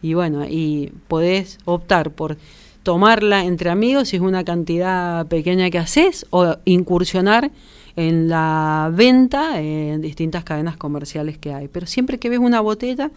y 0.00 0.14
bueno, 0.14 0.44
y 0.46 0.92
podés 1.08 1.58
optar 1.64 2.10
por 2.10 2.36
tomarla 2.82 3.44
entre 3.44 3.70
amigos 3.70 4.08
si 4.08 4.16
es 4.16 4.22
una 4.22 4.44
cantidad 4.44 5.26
pequeña 5.26 5.70
que 5.70 5.78
haces 5.78 6.26
o 6.30 6.56
incursionar 6.66 7.50
en 7.96 8.28
la 8.28 8.90
venta 8.92 9.60
en 9.60 10.02
distintas 10.02 10.44
cadenas 10.44 10.76
comerciales 10.76 11.38
que 11.38 11.54
hay. 11.54 11.68
Pero 11.68 11.86
siempre 11.86 12.18
que 12.18 12.28
ves 12.28 12.38
una 12.38 12.60
botella 12.60 13.10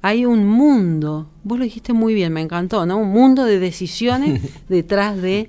hay 0.00 0.24
un 0.24 0.48
mundo, 0.48 1.28
vos 1.44 1.58
lo 1.58 1.64
dijiste 1.64 1.92
muy 1.92 2.14
bien, 2.14 2.32
me 2.32 2.40
encantó, 2.40 2.86
¿no? 2.86 2.96
Un 2.96 3.10
mundo 3.10 3.44
de 3.44 3.58
decisiones 3.58 4.40
detrás 4.68 5.20
de 5.20 5.48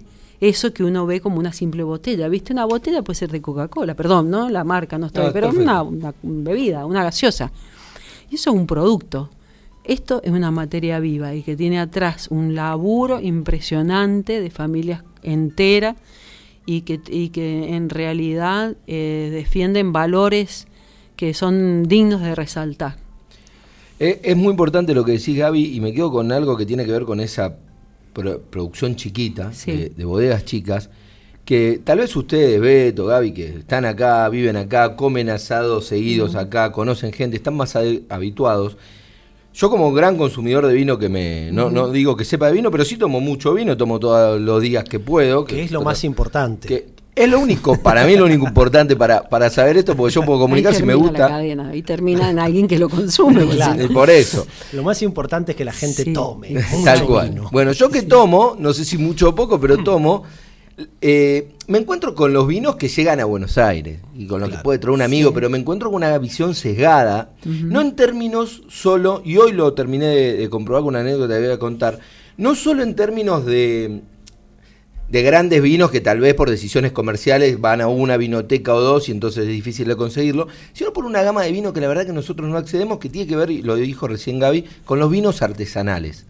eso 0.50 0.74
que 0.74 0.84
uno 0.84 1.06
ve 1.06 1.22
como 1.22 1.40
una 1.40 1.54
simple 1.54 1.84
botella. 1.84 2.28
¿Viste? 2.28 2.51
Una 2.51 2.66
botella 2.66 3.01
puede 3.01 3.18
ser 3.18 3.31
de 3.31 3.42
Coca-Cola, 3.42 3.95
perdón, 3.95 4.30
¿no? 4.30 4.50
La 4.50 4.63
marca 4.63 4.98
no 4.98 5.07
está, 5.07 5.31
pero 5.31 5.50
una, 5.50 5.84
una, 5.84 6.14
bebida, 6.21 6.85
una 6.85 7.04
gaseosa. 7.04 7.52
Y 8.30 8.35
eso 8.35 8.50
es 8.50 8.56
un 8.56 8.68
producto. 8.68 9.30
Esto 9.85 10.21
es 10.23 10.31
una 10.31 10.52
materia 10.52 11.00
viva 11.00 11.33
y 11.33 11.44
que 11.44 11.56
tiene 11.56 11.80
atrás 11.80 12.28
un 12.30 12.56
laburo 12.56 13.19
impresionante 13.19 14.42
de 14.42 14.50
familias 14.50 15.04
enteras 15.23 15.95
y 16.66 16.81
que, 16.81 17.00
y 17.09 17.30
que 17.30 17.76
en 17.76 17.90
realidad 17.90 18.76
eh, 18.88 19.30
defienden 19.31 19.94
valores 19.94 20.68
que 21.16 21.33
son 21.33 21.83
dignos 21.83 22.21
de 22.21 22.35
resaltar. 22.35 22.97
Es, 24.00 24.19
es 24.23 24.38
muy 24.38 24.52
importante 24.52 24.94
lo 24.94 25.06
que 25.06 25.14
decís, 25.14 25.38
Gaby, 25.38 25.76
y 25.76 25.80
me 25.80 25.94
quedo 25.94 26.12
con 26.12 26.31
algo 26.31 26.57
que 26.57 26.66
tiene 26.66 26.85
que 26.85 26.92
ver 26.92 27.04
con 27.04 27.19
esa 27.19 27.57
producción 28.14 28.96
chiquita, 28.96 29.52
de, 29.66 30.06
bodegas 30.06 30.46
chicas, 30.46 30.90
que 31.46 31.82
tal 31.84 32.00
vez 32.00 32.16
ustedes, 32.16 32.62
Beto, 32.62 33.06
Gaby, 33.08 33.34
que 33.34 33.46
están 33.60 33.86
acá, 33.86 34.30
viven 34.30 34.56
acá, 34.56 34.96
comen 34.96 35.30
asados 35.30 35.88
seguidos 35.88 36.36
acá, 36.36 36.72
conocen 36.72 37.12
gente, 37.12 37.38
están 37.38 37.56
más 37.56 37.76
habituados. 38.10 38.78
Yo 39.54 39.70
como 39.70 39.94
gran 39.94 40.18
consumidor 40.18 40.66
de 40.66 40.74
vino 40.74 40.98
que 40.98 41.10
me, 41.10 41.52
no, 41.52 41.70
no 41.70 41.92
digo 41.92 42.16
que 42.16 42.26
sepa 42.26 42.48
de 42.48 42.54
vino, 42.54 42.72
pero 42.72 42.86
sí 42.86 42.98
tomo 42.98 43.20
mucho 43.20 43.54
vino, 43.54 43.78
tomo 43.78 44.00
todos 44.00 44.42
los 44.42 44.62
días 44.62 44.84
que 44.84 45.00
puedo. 45.00 45.46
Que, 45.46 45.64
es 45.64 45.72
lo 45.72 45.84
más 45.84 46.04
importante. 46.04 46.68
Que 46.68 46.88
es 47.16 47.30
lo 47.30 47.40
único, 47.40 47.80
para 47.80 48.06
mí 48.06 48.14
es 48.14 48.20
lo 48.20 48.26
único 48.26 48.48
importante 48.48 48.96
para, 48.96 49.30
para 49.30 49.50
saber 49.50 49.78
esto, 49.78 49.96
porque 49.96 50.14
yo 50.14 50.26
puedo 50.26 50.40
comunicar 50.40 50.74
si 50.74 50.84
me 50.84 50.96
gusta. 50.96 51.44
y 51.74 51.82
termina 51.84 52.30
en 52.30 52.40
alguien 52.40 52.68
que 52.68 52.80
lo 52.80 52.90
consume. 52.90 53.46
Por 53.94 54.10
eso. 54.10 54.48
Lo 54.72 54.84
más 54.84 55.02
importante 55.04 55.52
es 55.52 55.56
que 55.56 55.66
la 55.66 55.74
gente 55.74 56.06
tome. 56.06 56.56
Tal 56.84 57.06
cual. 57.06 57.42
Bueno, 57.52 57.72
yo 57.72 57.90
que 57.90 58.04
tomo, 58.04 58.56
no 58.58 58.74
sé 58.74 58.84
si 58.84 58.98
mucho 58.98 59.30
o 59.30 59.36
poco, 59.36 59.60
pero 59.60 59.78
tomo, 59.84 60.24
eh, 61.02 61.50
me 61.68 61.78
encuentro 61.78 62.16
con 62.16 62.34
los 62.34 62.48
vinos 62.48 62.78
que 62.78 62.88
llegan 62.88 63.20
a 63.20 63.26
Buenos 63.26 63.60
Aires 63.60 64.00
y 64.16 64.26
con 64.26 64.42
lo 64.42 64.50
que 64.50 64.58
puede 64.58 64.80
traer 64.80 64.96
un 64.96 65.04
amigo, 65.04 65.32
pero 65.34 65.52
me 65.52 65.60
encuentro 65.60 65.90
con 65.90 65.98
una 65.98 66.18
visión 66.18 66.56
sesgada, 66.56 67.34
no 67.46 67.82
en 67.82 67.96
términos 67.96 68.64
solo, 68.70 69.22
y 69.24 69.38
hoy 69.38 69.52
lo 69.52 69.74
terminé 69.74 70.08
de, 70.08 70.34
de 70.34 70.50
comprobar 70.50 70.82
con 70.82 70.90
una 70.90 71.02
anécdota 71.02 71.36
que 71.36 71.42
voy 71.42 71.52
a 71.52 71.60
contar, 71.60 72.00
no 72.38 72.56
solo 72.56 72.82
en 72.82 72.96
términos 72.96 73.46
de 73.46 74.02
de 75.14 75.22
grandes 75.22 75.62
vinos 75.62 75.92
que 75.92 76.02
tal 76.02 76.20
vez 76.20 76.34
por 76.34 76.50
decisiones 76.50 76.92
comerciales 76.92 77.62
van 77.62 77.82
a 77.82 77.88
una 77.88 78.18
vinoteca 78.18 78.74
o 78.74 78.82
dos 78.82 79.10
y 79.10 79.12
entonces 79.12 79.44
es 79.44 79.50
difícil 79.52 79.88
de 79.88 79.96
conseguirlo, 79.96 80.48
sino 80.74 80.92
por 80.92 81.06
una 81.06 81.22
gama 81.22 81.44
de 81.44 81.52
vino 81.52 81.72
que 81.72 81.82
la 81.82 81.88
verdad 81.88 82.08
que 82.08 82.14
nosotros 82.14 82.50
no 82.50 82.58
accedemos, 82.58 82.98
que 82.98 83.10
tiene 83.10 83.28
que 83.28 83.36
ver, 83.36 83.52
y 83.52 83.62
lo 83.62 83.76
dijo 83.76 84.08
recién 84.08 84.40
Gaby, 84.40 84.66
con 84.86 84.98
los 84.98 85.12
vinos 85.12 85.44
artesanales. 85.44 86.26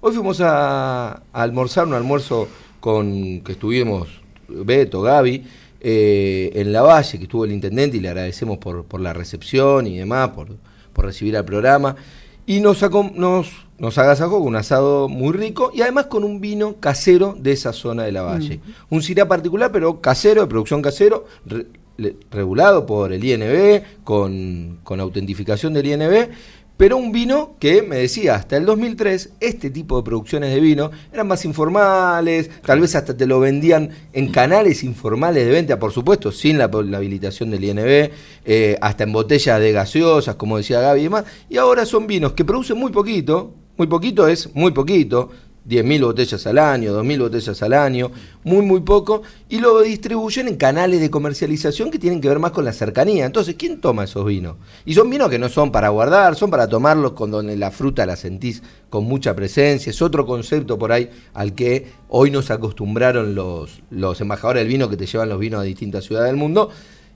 Hoy 0.00 0.12
fuimos 0.12 0.40
a, 0.40 1.24
almorzar 1.32 1.88
un 1.88 1.94
almuerzo 1.94 2.46
con 2.78 3.40
que 3.40 3.50
estuvimos 3.50 4.06
Beto, 4.46 5.02
Gaby, 5.02 5.44
eh, 5.80 6.52
en 6.54 6.72
la 6.72 6.82
Valle, 6.82 7.18
que 7.18 7.24
estuvo 7.24 7.44
el 7.44 7.50
intendente 7.50 7.96
y 7.96 8.00
le 8.00 8.10
agradecemos 8.10 8.58
por, 8.58 8.84
por 8.84 9.00
la 9.00 9.12
recepción 9.14 9.88
y 9.88 9.98
demás, 9.98 10.28
por, 10.28 10.46
por 10.92 11.06
recibir 11.06 11.36
al 11.36 11.44
programa. 11.44 11.96
Y 12.48 12.60
nos, 12.60 12.80
nos, 13.14 13.52
nos 13.78 13.98
agasajó 13.98 14.38
con 14.38 14.48
un 14.48 14.56
asado 14.56 15.06
muy 15.06 15.34
rico 15.34 15.70
y 15.74 15.82
además 15.82 16.06
con 16.06 16.24
un 16.24 16.40
vino 16.40 16.76
casero 16.80 17.36
de 17.38 17.52
esa 17.52 17.74
zona 17.74 18.04
de 18.04 18.12
la 18.12 18.22
Valle. 18.22 18.60
Un 18.88 19.02
cirá 19.02 19.28
particular, 19.28 19.70
pero 19.70 20.00
casero, 20.00 20.40
de 20.40 20.46
producción 20.46 20.80
casero, 20.80 21.26
regulado 22.30 22.86
por 22.86 23.12
el 23.12 23.22
INB, 23.22 23.82
con, 24.02 24.78
con 24.82 24.98
autentificación 24.98 25.74
del 25.74 25.88
INB 25.88 26.30
pero 26.78 26.96
un 26.96 27.10
vino 27.10 27.56
que 27.58 27.82
me 27.82 27.96
decía, 27.96 28.36
hasta 28.36 28.56
el 28.56 28.64
2003, 28.64 29.32
este 29.40 29.68
tipo 29.68 29.96
de 29.96 30.04
producciones 30.04 30.54
de 30.54 30.60
vino 30.60 30.92
eran 31.12 31.26
más 31.26 31.44
informales, 31.44 32.48
tal 32.64 32.80
vez 32.80 32.94
hasta 32.94 33.16
te 33.16 33.26
lo 33.26 33.40
vendían 33.40 33.90
en 34.12 34.30
canales 34.30 34.84
informales 34.84 35.44
de 35.44 35.50
venta, 35.50 35.80
por 35.80 35.92
supuesto, 35.92 36.30
sin 36.30 36.56
la, 36.56 36.66
habilitación 36.66 37.50
del 37.50 37.64
INB, 37.64 38.10
eh, 38.44 38.78
hasta 38.80 39.02
en 39.02 39.12
botellas 39.12 39.58
de 39.60 39.72
gaseosas, 39.72 40.36
como 40.36 40.56
decía 40.56 40.80
Gaby 40.80 41.00
y 41.00 41.02
demás, 41.02 41.24
y 41.50 41.56
ahora 41.56 41.84
son 41.84 42.06
vinos 42.06 42.34
que 42.34 42.44
producen 42.44 42.78
muy 42.78 42.92
poquito, 42.92 43.52
muy 43.76 43.88
poquito 43.88 44.28
es 44.28 44.54
muy 44.54 44.70
poquito, 44.70 45.30
10.000 45.68 46.02
botellas 46.02 46.46
al 46.46 46.58
año, 46.58 46.92
2.000 46.92 47.18
botellas 47.18 47.62
al 47.62 47.72
año, 47.74 48.10
muy, 48.42 48.62
muy 48.62 48.80
poco, 48.80 49.22
y 49.50 49.58
lo 49.58 49.80
distribuyen 49.82 50.48
en 50.48 50.56
canales 50.56 51.00
de 51.00 51.10
comercialización 51.10 51.90
que 51.90 51.98
tienen 51.98 52.20
que 52.20 52.28
ver 52.28 52.38
más 52.38 52.52
con 52.52 52.64
la 52.64 52.72
cercanía. 52.72 53.26
Entonces, 53.26 53.56
¿quién 53.58 53.80
toma 53.80 54.04
esos 54.04 54.24
vinos? 54.24 54.56
Y 54.86 54.94
son 54.94 55.10
vinos 55.10 55.28
que 55.28 55.38
no 55.38 55.48
son 55.48 55.70
para 55.70 55.90
guardar, 55.90 56.36
son 56.36 56.50
para 56.50 56.68
tomarlos 56.68 57.12
con 57.12 57.30
donde 57.30 57.56
la 57.56 57.70
fruta 57.70 58.06
la 58.06 58.16
sentís 58.16 58.62
con 58.88 59.04
mucha 59.04 59.36
presencia. 59.36 59.90
Es 59.90 60.00
otro 60.00 60.24
concepto 60.24 60.78
por 60.78 60.90
ahí 60.90 61.10
al 61.34 61.54
que 61.54 61.86
hoy 62.08 62.30
nos 62.30 62.50
acostumbraron 62.50 63.34
los, 63.34 63.82
los 63.90 64.20
embajadores 64.22 64.62
del 64.62 64.68
vino 64.68 64.88
que 64.88 64.96
te 64.96 65.04
llevan 65.04 65.28
los 65.28 65.38
vinos 65.38 65.60
a 65.60 65.64
distintas 65.64 66.04
ciudades 66.04 66.28
del 66.28 66.36
mundo. 66.36 66.70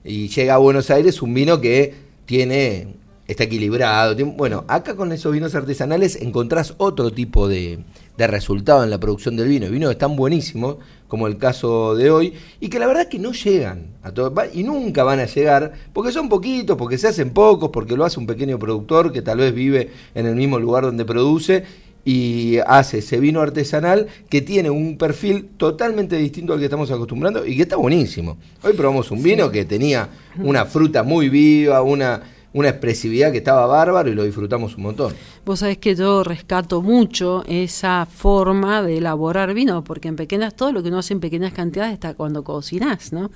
Y 0.05 0.29
llega 0.29 0.55
a 0.55 0.59
Buenos 0.59 0.91
Aires 0.91 1.23
un 1.23 1.33
vino 1.33 1.61
que 1.61 1.95
tiene 2.27 3.03
está 3.27 3.45
equilibrado. 3.45 4.15
bueno, 4.37 4.65
acá 4.69 4.97
con 4.97 5.13
esos 5.13 5.33
vinos 5.33 5.55
artesanales 5.55 6.17
encontrás 6.17 6.75
otro 6.79 7.13
tipo 7.13 7.49
de, 7.49 7.81
de 8.17 8.27
resultado 8.27 8.85
en 8.85 8.91
la 8.91 8.99
producción 8.99 9.37
del 9.37 9.49
vino. 9.49 9.69
Vinos 9.69 9.89
que 9.89 9.93
están 9.93 10.17
buenísimos, 10.17 10.77
como 11.09 11.27
el 11.27 11.39
caso 11.39 11.95
de 11.95 12.11
hoy, 12.11 12.35
y 12.61 12.69
que 12.69 12.79
la 12.79 12.87
verdad 12.87 13.03
es 13.05 13.09
que 13.09 13.19
no 13.19 13.33
llegan 13.33 13.89
a 14.03 14.13
todo, 14.13 14.33
y 14.53 14.63
nunca 14.63 15.05
van 15.05 15.21
a 15.21 15.27
llegar, 15.27 15.73
porque 15.93 16.13
son 16.13 16.29
poquitos, 16.29 16.77
porque 16.77 16.99
se 16.99 17.09
hacen 17.09 17.31
pocos, 17.31 17.71
porque 17.71 17.97
lo 17.97 18.05
hace 18.05 18.19
un 18.19 18.27
pequeño 18.27 18.59
productor 18.59 19.13
que 19.13 19.23
tal 19.23 19.39
vez 19.39 19.55
vive 19.55 19.91
en 20.15 20.27
el 20.27 20.37
mismo 20.37 20.59
lugar 20.59 20.85
donde 20.85 21.05
produce 21.05 21.65
y 22.05 22.59
hace 22.67 22.99
ese 22.99 23.21
vino 23.21 23.41
artesanal 23.41 24.09
que 24.29 24.41
tiene 24.41 24.71
un 24.71 24.99
perfil 24.99 25.51
totalmente 25.57 26.17
distinto 26.17 26.53
al 26.53 26.59
que 26.59 26.65
estamos 26.65 26.91
acostumbrando 26.91 27.47
y 27.47 27.57
que 27.57 27.63
está 27.63 27.77
buenísimo. 27.77 28.39
Hoy 28.63 28.73
probamos 28.73 29.13
un 29.13 29.23
vino 29.23 29.51
que 29.53 29.65
tenía 29.65 30.09
una 30.39 30.65
fruta 30.67 31.05
muy 31.05 31.29
viva, 31.29 31.81
una 31.83 32.23
una 32.53 32.69
expresividad 32.69 33.33
que 33.33 33.39
estaba 33.39 33.67
bárbaro 33.67 34.11
y 34.11 34.15
lo 34.15 34.25
disfrutamos 34.25 34.77
un 34.77 34.83
montón. 34.83 35.15
Vos 35.45 35.59
sabés 35.59 35.79
que 35.79 35.97
yo 35.97 36.23
rescato 36.23 36.83
mucho 36.83 37.43
esa 37.49 38.07
forma 38.07 38.81
de 38.83 38.99
elaborar 38.99 39.55
vino, 39.55 39.83
porque 39.83 40.07
en 40.07 40.15
pequeñas, 40.15 40.55
todo 40.55 40.71
lo 40.71 40.83
que 40.83 40.89
uno 40.89 40.99
hace 40.99 41.15
en 41.15 41.21
pequeñas 41.21 41.53
cantidades 41.53 41.95
está 41.95 42.15
cuando 42.15 42.45
cocinás, 42.45 43.13
¿no? 43.13 43.33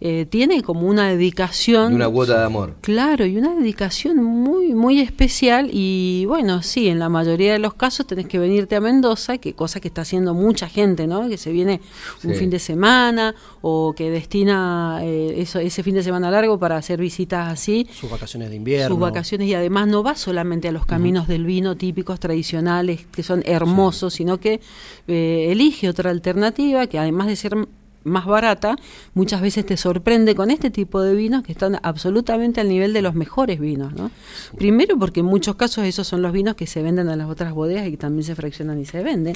Eh, 0.00 0.26
tiene 0.30 0.62
como 0.62 0.82
una 0.82 1.08
dedicación. 1.08 1.92
Y 1.92 1.96
una 1.96 2.08
cuota 2.08 2.38
de 2.38 2.44
amor. 2.44 2.76
Claro, 2.80 3.26
y 3.26 3.36
una 3.36 3.56
dedicación 3.56 4.22
muy, 4.22 4.72
muy 4.72 5.00
especial. 5.00 5.68
Y 5.72 6.26
bueno, 6.26 6.62
sí, 6.62 6.88
en 6.88 7.00
la 7.00 7.08
mayoría 7.08 7.54
de 7.54 7.58
los 7.58 7.74
casos 7.74 8.06
tenés 8.06 8.28
que 8.28 8.38
venirte 8.38 8.76
a 8.76 8.80
Mendoza, 8.80 9.38
que 9.38 9.54
cosa 9.54 9.80
que 9.80 9.88
está 9.88 10.02
haciendo 10.02 10.34
mucha 10.34 10.68
gente, 10.68 11.08
¿no? 11.08 11.28
Que 11.28 11.38
se 11.38 11.50
viene 11.50 11.80
un 12.22 12.34
fin 12.34 12.50
de 12.50 12.60
semana 12.60 13.34
o 13.62 13.94
que 13.96 14.10
destina 14.10 15.00
eh, 15.02 15.34
eso, 15.38 15.58
ese 15.58 15.82
fin 15.82 15.96
de 15.96 16.04
semana 16.04 16.30
largo 16.30 16.56
para 16.60 16.76
hacer 16.76 17.00
visitas 17.00 17.48
así. 17.48 17.88
Sus 17.92 18.08
vacaciones 18.08 18.50
de 18.50 18.56
invierno. 18.56 18.88
Sus 18.88 19.00
vacaciones 19.00 19.48
y 19.48 19.54
además 19.54 19.88
no 19.88 20.04
va 20.04 20.14
solamente 20.14 20.68
a 20.68 20.72
los 20.72 20.86
caminos 20.86 21.26
del 21.26 21.47
vino 21.48 21.76
típicos, 21.76 22.20
tradicionales, 22.20 23.06
que 23.06 23.22
son 23.22 23.42
hermosos, 23.46 24.14
sino 24.14 24.38
que 24.38 24.60
eh, 25.08 25.48
elige 25.50 25.88
otra 25.88 26.10
alternativa 26.10 26.86
que 26.86 26.98
además 26.98 27.26
de 27.26 27.36
ser 27.36 27.56
más 28.04 28.26
barata, 28.26 28.76
muchas 29.14 29.40
veces 29.40 29.66
te 29.66 29.76
sorprende 29.76 30.34
con 30.34 30.50
este 30.50 30.70
tipo 30.70 31.00
de 31.02 31.14
vinos 31.14 31.42
que 31.42 31.52
están 31.52 31.78
absolutamente 31.82 32.60
al 32.60 32.68
nivel 32.68 32.92
de 32.92 33.02
los 33.02 33.14
mejores 33.14 33.60
vinos. 33.60 33.92
¿no? 33.94 34.10
Primero 34.56 34.98
porque 34.98 35.20
en 35.20 35.26
muchos 35.26 35.56
casos 35.56 35.84
esos 35.84 36.06
son 36.06 36.22
los 36.22 36.32
vinos 36.32 36.54
que 36.54 36.66
se 36.66 36.82
venden 36.82 37.08
a 37.08 37.16
las 37.16 37.28
otras 37.28 37.52
bodegas 37.52 37.86
y 37.86 37.92
que 37.92 37.96
también 37.96 38.24
se 38.24 38.34
fraccionan 38.34 38.80
y 38.80 38.86
se 38.86 39.02
venden. 39.02 39.34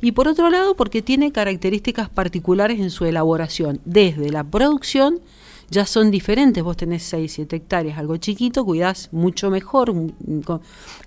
y 0.00 0.12
por 0.12 0.28
otro 0.28 0.50
lado 0.50 0.74
porque 0.74 1.02
tiene 1.02 1.32
características 1.32 2.08
particulares 2.08 2.80
en 2.80 2.90
su 2.90 3.04
elaboración, 3.04 3.80
desde 3.84 4.30
la 4.30 4.44
producción, 4.44 5.20
ya 5.70 5.86
son 5.86 6.10
diferentes. 6.10 6.62
Vos 6.62 6.76
tenés 6.76 7.02
6, 7.04 7.32
7 7.32 7.56
hectáreas, 7.56 7.98
algo 7.98 8.16
chiquito, 8.16 8.64
cuidás 8.64 9.08
mucho 9.12 9.50
mejor, 9.50 9.92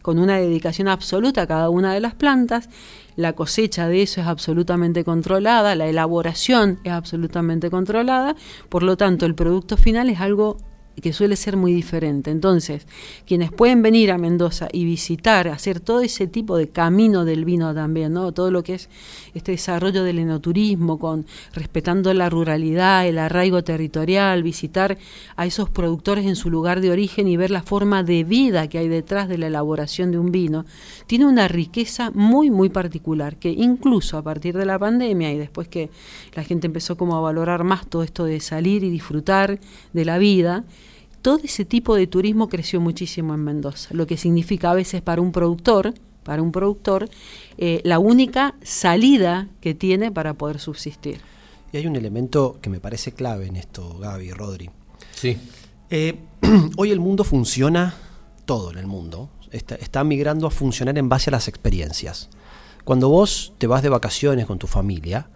con, 0.01 0.19
una 0.19 0.37
dedicación 0.37 0.87
absoluta 0.87 1.43
a 1.43 1.47
cada 1.47 1.69
una 1.69 1.93
de 1.93 1.99
las 1.99 2.15
plantas. 2.15 2.69
La 3.15 3.33
cosecha 3.33 3.87
de 3.87 4.03
eso 4.03 4.21
es 4.21 4.27
absolutamente 4.27 5.03
controlada, 5.03 5.75
la 5.75 5.87
elaboración 5.87 6.79
es 6.83 6.91
absolutamente 6.91 7.69
controlada, 7.69 8.35
por 8.69 8.83
lo 8.83 8.95
tanto 8.95 9.25
el 9.25 9.33
producto 9.33 9.75
final 9.75 10.09
es 10.09 10.19
algo 10.19 10.57
que 11.01 11.13
suele 11.13 11.35
ser 11.35 11.57
muy 11.57 11.73
diferente. 11.73 12.31
Entonces, 12.31 12.87
quienes 13.25 13.51
pueden 13.51 13.81
venir 13.81 14.11
a 14.11 14.17
Mendoza 14.17 14.67
y 14.71 14.85
visitar, 14.85 15.47
hacer 15.47 15.79
todo 15.79 16.01
ese 16.01 16.27
tipo 16.27 16.57
de 16.57 16.69
camino 16.69 17.23
del 17.23 17.45
vino 17.45 17.73
también, 17.73 18.13
¿no? 18.13 18.31
Todo 18.31 18.51
lo 18.51 18.63
que 18.63 18.75
es 18.75 18.89
este 19.33 19.51
desarrollo 19.51 20.03
del 20.03 20.19
enoturismo, 20.19 20.97
con 20.97 21.25
respetando 21.53 22.13
la 22.13 22.29
ruralidad, 22.29 23.07
el 23.07 23.19
arraigo 23.19 23.63
territorial, 23.63 24.43
visitar 24.43 24.97
a 25.35 25.45
esos 25.45 25.69
productores 25.69 26.25
en 26.25 26.35
su 26.35 26.49
lugar 26.49 26.81
de 26.81 26.91
origen 26.91 27.27
y 27.27 27.37
ver 27.37 27.51
la 27.51 27.61
forma 27.61 28.03
de 28.03 28.23
vida 28.23 28.67
que 28.67 28.79
hay 28.79 28.87
detrás 28.87 29.29
de 29.29 29.37
la 29.37 29.47
elaboración 29.47 30.11
de 30.11 30.17
un 30.17 30.31
vino, 30.31 30.65
tiene 31.05 31.25
una 31.25 31.47
riqueza 31.47 32.11
muy 32.11 32.49
muy 32.49 32.69
particular 32.69 33.37
que 33.37 33.49
incluso 33.49 34.17
a 34.17 34.23
partir 34.23 34.57
de 34.57 34.65
la 34.65 34.79
pandemia 34.79 35.31
y 35.31 35.37
después 35.37 35.67
que 35.67 35.89
la 36.33 36.43
gente 36.43 36.67
empezó 36.67 36.97
como 36.97 37.15
a 37.15 37.21
valorar 37.21 37.63
más 37.63 37.87
todo 37.87 38.03
esto 38.03 38.25
de 38.25 38.39
salir 38.39 38.83
y 38.83 38.89
disfrutar 38.89 39.59
de 39.93 40.05
la 40.05 40.17
vida, 40.17 40.63
todo 41.21 41.39
ese 41.43 41.65
tipo 41.65 41.95
de 41.95 42.07
turismo 42.07 42.49
creció 42.49 42.81
muchísimo 42.81 43.33
en 43.33 43.43
Mendoza, 43.43 43.89
lo 43.93 44.07
que 44.07 44.17
significa 44.17 44.71
a 44.71 44.73
veces 44.73 45.01
para 45.01 45.21
un 45.21 45.31
productor, 45.31 45.93
para 46.23 46.41
un 46.41 46.51
productor, 46.51 47.09
eh, 47.57 47.81
la 47.83 47.99
única 47.99 48.55
salida 48.61 49.47
que 49.61 49.73
tiene 49.73 50.11
para 50.11 50.33
poder 50.33 50.59
subsistir. 50.59 51.19
Y 51.71 51.77
hay 51.77 51.87
un 51.87 51.95
elemento 51.95 52.59
que 52.61 52.69
me 52.69 52.79
parece 52.79 53.11
clave 53.11 53.47
en 53.47 53.55
esto, 53.55 53.97
Gaby, 53.99 54.25
y 54.25 54.31
Rodri. 54.31 54.69
Sí. 55.13 55.37
Eh, 55.89 56.19
hoy 56.77 56.91
el 56.91 56.99
mundo 56.99 57.23
funciona, 57.23 57.95
todo 58.45 58.71
en 58.71 58.77
el 58.77 58.87
mundo, 58.87 59.29
está, 59.51 59.75
está 59.75 60.03
migrando 60.03 60.47
a 60.47 60.51
funcionar 60.51 60.97
en 60.97 61.09
base 61.09 61.29
a 61.29 61.31
las 61.31 61.47
experiencias. 61.47 62.29
Cuando 62.83 63.09
vos 63.09 63.53
te 63.57 63.67
vas 63.67 63.83
de 63.83 63.89
vacaciones 63.89 64.45
con 64.45 64.59
tu 64.59 64.67
familia, 64.67 65.29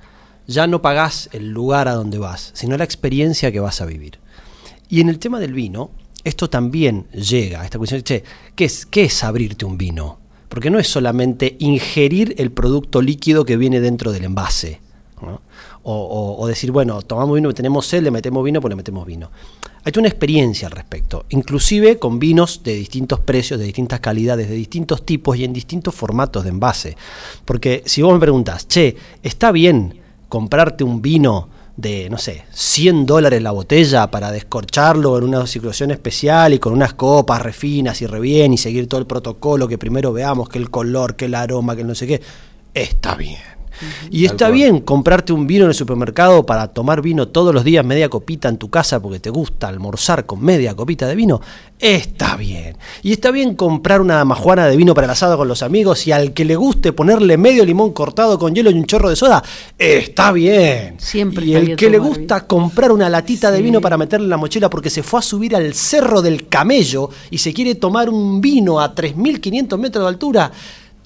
ya 0.48 0.68
no 0.68 0.82
pagás 0.82 1.30
el 1.34 1.50
lugar 1.50 1.88
a 1.88 1.94
donde 1.94 2.18
vas, 2.18 2.52
sino 2.54 2.78
la 2.78 2.84
experiencia 2.84 3.52
que 3.52 3.60
vas 3.60 3.82
a 3.82 3.86
vivir. 3.86 4.20
Y 4.92 5.00
en 5.00 5.08
el 5.08 5.20
tema 5.20 5.40
del 5.40 5.54
vino, 5.54 5.90
esto 6.26 6.50
también 6.50 7.08
llega 7.14 7.62
a 7.62 7.64
esta 7.64 7.78
cuestión, 7.78 8.02
che, 8.04 8.24
¿qué 8.56 8.66
es, 8.66 8.86
¿qué 8.86 9.06
es 9.06 9.24
abrirte 9.24 9.64
un 9.64 9.78
vino? 9.78 10.20
Porque 10.50 10.70
no 10.70 10.80
es 10.80 10.88
solamente 10.90 11.56
ingerir 11.60 12.36
el 12.38 12.52
producto 12.52 13.02
líquido 13.02 13.46
que 13.46 13.56
viene 13.56 13.80
dentro 13.80 14.12
del 14.12 14.26
envase. 14.26 14.82
O, 15.84 16.46
decir, 16.46 16.72
bueno, 16.72 17.02
tomamos 17.04 17.36
vino, 17.36 17.54
tenemos 17.54 17.86
sed, 17.86 18.04
le 18.04 18.12
metemos 18.12 18.44
vino, 18.44 18.60
pues 18.60 18.70
le 18.70 18.76
metemos 18.76 19.08
vino. 19.08 19.32
Hay 19.86 19.94
una 19.98 20.10
experiencia 20.10 20.68
al 20.68 20.74
respecto, 20.74 21.26
inclusive 21.30 21.98
con 21.98 22.20
vinos 22.20 22.62
de 22.62 22.76
distintos 22.76 23.22
precios, 23.22 23.60
de 23.60 23.68
distintas 23.68 24.02
calidades, 24.02 24.50
de 24.50 24.56
distintos 24.56 25.06
tipos 25.06 25.38
y 25.38 25.46
en 25.46 25.54
distintos 25.54 25.96
formatos 25.96 26.44
de 26.44 26.50
envase. 26.50 26.98
Porque 27.46 27.82
si 27.86 28.02
vos 28.02 28.14
me 28.14 28.20
preguntas, 28.20 28.68
che, 28.68 28.98
¿está 29.24 29.54
bien 29.54 30.02
comprarte 30.28 30.84
un 30.84 31.02
vino 31.02 31.48
de, 31.78 32.10
no 32.10 32.18
sé, 32.18 32.44
100 32.52 33.06
dólares 33.06 33.42
la 33.42 33.52
botella 33.52 34.12
para 34.12 34.32
descorcharlo 34.32 35.18
en 35.18 35.24
una 35.24 35.48
situación 35.48 35.92
especial 35.92 36.54
y 36.54 36.60
con 36.60 36.74
unas 36.74 36.94
copas 36.94 37.42
refinas 37.42 38.02
y 38.02 38.08
re 38.08 38.20
bien 38.20 38.54
y 38.54 38.58
seguir 38.58 38.88
todo 38.88 39.00
el 39.00 39.08
protocolo 39.08 39.68
que 39.68 39.78
primero 39.78 40.14
veamos, 40.14 40.50
que 40.50 40.60
el 40.60 40.70
color, 40.70 41.16
que 41.16 41.26
el 41.26 41.36
aroma, 41.36 41.76
que 41.76 41.84
no 41.84 41.96
sé 41.96 42.08
qué, 42.08 42.22
está 42.74 43.16
bien. 43.16 43.61
Y 44.10 44.26
está 44.26 44.50
bien 44.50 44.80
comprarte 44.80 45.34
un 45.34 45.48
vino 45.48 45.66
en 45.66 45.70
el 45.70 45.76
supermercado 45.76 46.46
para 46.46 46.68
tomar 46.68 47.02
vino 47.02 47.28
todos 47.28 47.54
los 47.54 47.64
días, 47.64 47.86
media 47.86 48.10
copita 48.10 48.50
en 48.50 48.58
tu 48.58 48.70
casa 48.70 49.02
porque 49.02 49.20
te 49.20 49.30
gusta 49.30 49.68
almorzar 49.68 50.26
con 50.26 50.42
media 50.44 50.76
copita 50.76 51.08
de 51.08 51.16
vino. 51.16 51.42
Está 51.80 52.36
bien. 52.36 52.78
Y 53.02 53.12
está 53.12 53.32
bien 53.32 53.56
comprar 53.56 54.02
una 54.02 54.24
majuana 54.24 54.68
de 54.68 54.78
vino 54.78 54.94
para 54.94 55.06
el 55.06 55.12
asado 55.12 55.36
con 55.38 55.48
los 55.48 55.64
amigos 55.64 56.06
y 56.06 56.12
al 56.12 56.34
que 56.34 56.46
le 56.46 56.56
guste 56.56 56.94
ponerle 56.94 57.38
medio 57.38 57.66
limón 57.66 57.92
cortado 57.92 58.38
con 58.38 58.54
hielo 58.54 58.70
y 58.70 58.76
un 58.76 58.86
chorro 58.86 59.10
de 59.10 59.16
soda. 59.16 59.44
Está 59.78 60.32
bien. 60.32 60.96
Siempre. 61.00 61.46
Y 61.46 61.56
el 61.56 61.76
que 61.76 61.90
le 61.90 61.98
gusta 61.98 62.46
comprar 62.46 62.92
una 62.92 63.10
latita 63.10 63.50
de 63.50 63.62
vino 63.62 63.82
para 63.82 63.98
meterle 63.98 64.26
en 64.26 64.30
la 64.30 64.38
mochila 64.38 64.70
porque 64.70 64.92
se 64.92 65.02
fue 65.02 65.20
a 65.20 65.24
subir 65.24 65.56
al 65.56 65.74
cerro 65.74 66.22
del 66.22 66.48
camello 66.48 67.10
y 67.32 67.40
se 67.40 67.52
quiere 67.52 67.76
tomar 67.76 68.10
un 68.10 68.42
vino 68.42 68.80
a 68.80 68.94
3.500 68.94 69.78
metros 69.78 70.04
de 70.04 70.10
altura 70.10 70.52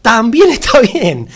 también 0.06 0.50
está 0.52 0.80
bien. 0.82 1.28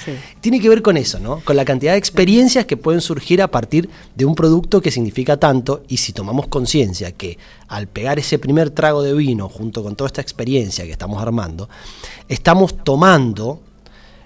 Tiene 0.42 0.60
que 0.60 0.70
ver 0.70 0.84
con 0.84 0.96
eso, 0.96 1.20
¿no? 1.20 1.40
Con 1.44 1.56
la 1.56 1.66
cantidad 1.66 1.94
de 1.94 1.98
experiencias 1.98 2.68
que 2.68 2.78
pueden 2.78 3.02
surgir 3.02 3.42
a 3.42 3.50
partir 3.50 3.90
de 4.16 4.26
un 4.26 4.36
producto 4.36 4.80
que 4.80 4.92
significa 4.92 5.38
tanto 5.38 5.82
y 5.88 5.98
si 5.98 6.14
tomamos 6.14 6.48
conciencia 6.50 7.12
que 7.12 7.40
al 7.68 7.88
pegar 7.88 8.20
ese 8.20 8.38
primer 8.38 8.70
trago 8.70 9.02
de 9.02 9.16
vino 9.16 9.50
junto 9.50 9.82
con 9.82 9.96
toda 9.96 10.08
esta 10.08 10.22
experiencia 10.22 10.86
que 10.86 10.92
estamos 10.92 11.20
armando, 11.20 11.68
estamos 12.28 12.84
tomando 12.84 13.60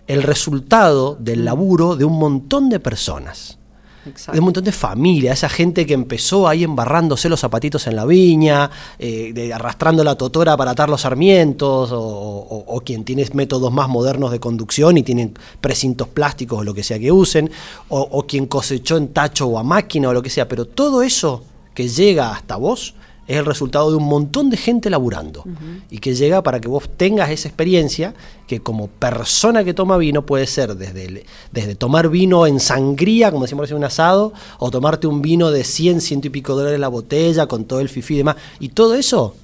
el 0.07 0.21
resultado 0.21 1.15
del 1.17 1.45
laburo 1.45 1.95
de 1.95 2.03
un 2.03 2.19
montón 2.19 2.69
de 2.69 2.81
personas 2.81 3.59
de 4.05 4.39
un 4.39 4.45
montón 4.45 4.63
de 4.63 4.71
familias, 4.71 5.39
esa 5.39 5.49
gente 5.49 5.85
que 5.85 5.93
empezó 5.93 6.47
ahí 6.47 6.63
embarrándose 6.63 7.29
los 7.29 7.39
zapatitos 7.39 7.87
en 7.87 7.95
la 7.95 8.05
viña, 8.05 8.69
eh, 8.99 9.51
arrastrando 9.53 10.03
la 10.03 10.15
totora 10.15 10.57
para 10.57 10.71
atar 10.71 10.89
los 10.89 11.01
sarmientos, 11.01 11.89
o, 11.93 12.81
quien 12.85 13.05
tiene 13.05 13.25
métodos 13.33 13.71
más 13.71 13.87
modernos 13.87 14.31
de 14.31 14.39
conducción 14.39 14.97
y 14.97 15.03
tienen 15.03 15.33
precintos 15.61 16.09
plásticos 16.09 16.59
o 16.59 16.63
lo 16.63 16.73
que 16.73 16.83
sea 16.83 16.99
que 16.99 17.11
usen, 17.11 17.49
o 17.89 18.25
quien 18.27 18.47
cosechó 18.47 18.97
en 18.97 19.09
tacho 19.09 19.47
o 19.47 19.57
a 19.57 19.63
máquina 19.63 20.09
o 20.09 20.13
lo 20.13 20.21
que 20.21 20.29
sea, 20.29 20.47
pero 20.47 20.65
todo 20.65 21.01
eso 21.01 21.43
que 21.73 21.87
llega 21.87 22.31
hasta 22.31 22.57
vos 22.57 22.95
es 23.27 23.37
el 23.37 23.45
resultado 23.45 23.89
de 23.89 23.97
un 23.97 24.05
montón 24.05 24.49
de 24.49 24.57
gente 24.57 24.89
laburando 24.89 25.45
y 25.89 25.99
que 25.99 26.13
llega 26.13 26.43
para 26.43 26.59
que 26.59 26.67
vos 26.67 26.89
tengas 26.97 27.29
esa 27.29 27.47
experiencia 27.47 28.13
que 28.47 28.59
como 28.59 28.87
persona 28.87 29.63
que 29.63 29.73
toma 29.73 29.97
vino 29.97 30.25
puede 30.25 30.47
ser 30.47 30.75
desde, 30.75 31.25
desde 31.51 31.75
tomar 31.75 32.09
vino 32.09 32.45
en 32.45 32.59
sangría, 32.59 33.31
como 33.31 33.43
decimos 33.43 33.71
en 33.71 33.77
un 33.77 33.85
asado, 33.85 34.33
o 34.59 34.71
tomarte 34.71 35.07
un 35.07 35.21
vino 35.21 35.51
de 35.51 35.63
100, 35.63 36.01
ciento 36.01 36.27
y 36.27 36.31
pico 36.31 36.55
dólares 36.55 36.79
la 36.79 36.89
botella 36.89 37.47
con 37.47 37.65
todo 37.65 37.79
el 37.79 37.89
fifi 37.89 38.15
y 38.15 38.17
demás. 38.17 38.35
Y 38.59 38.69
todo 38.69 38.95
eso 38.95 39.35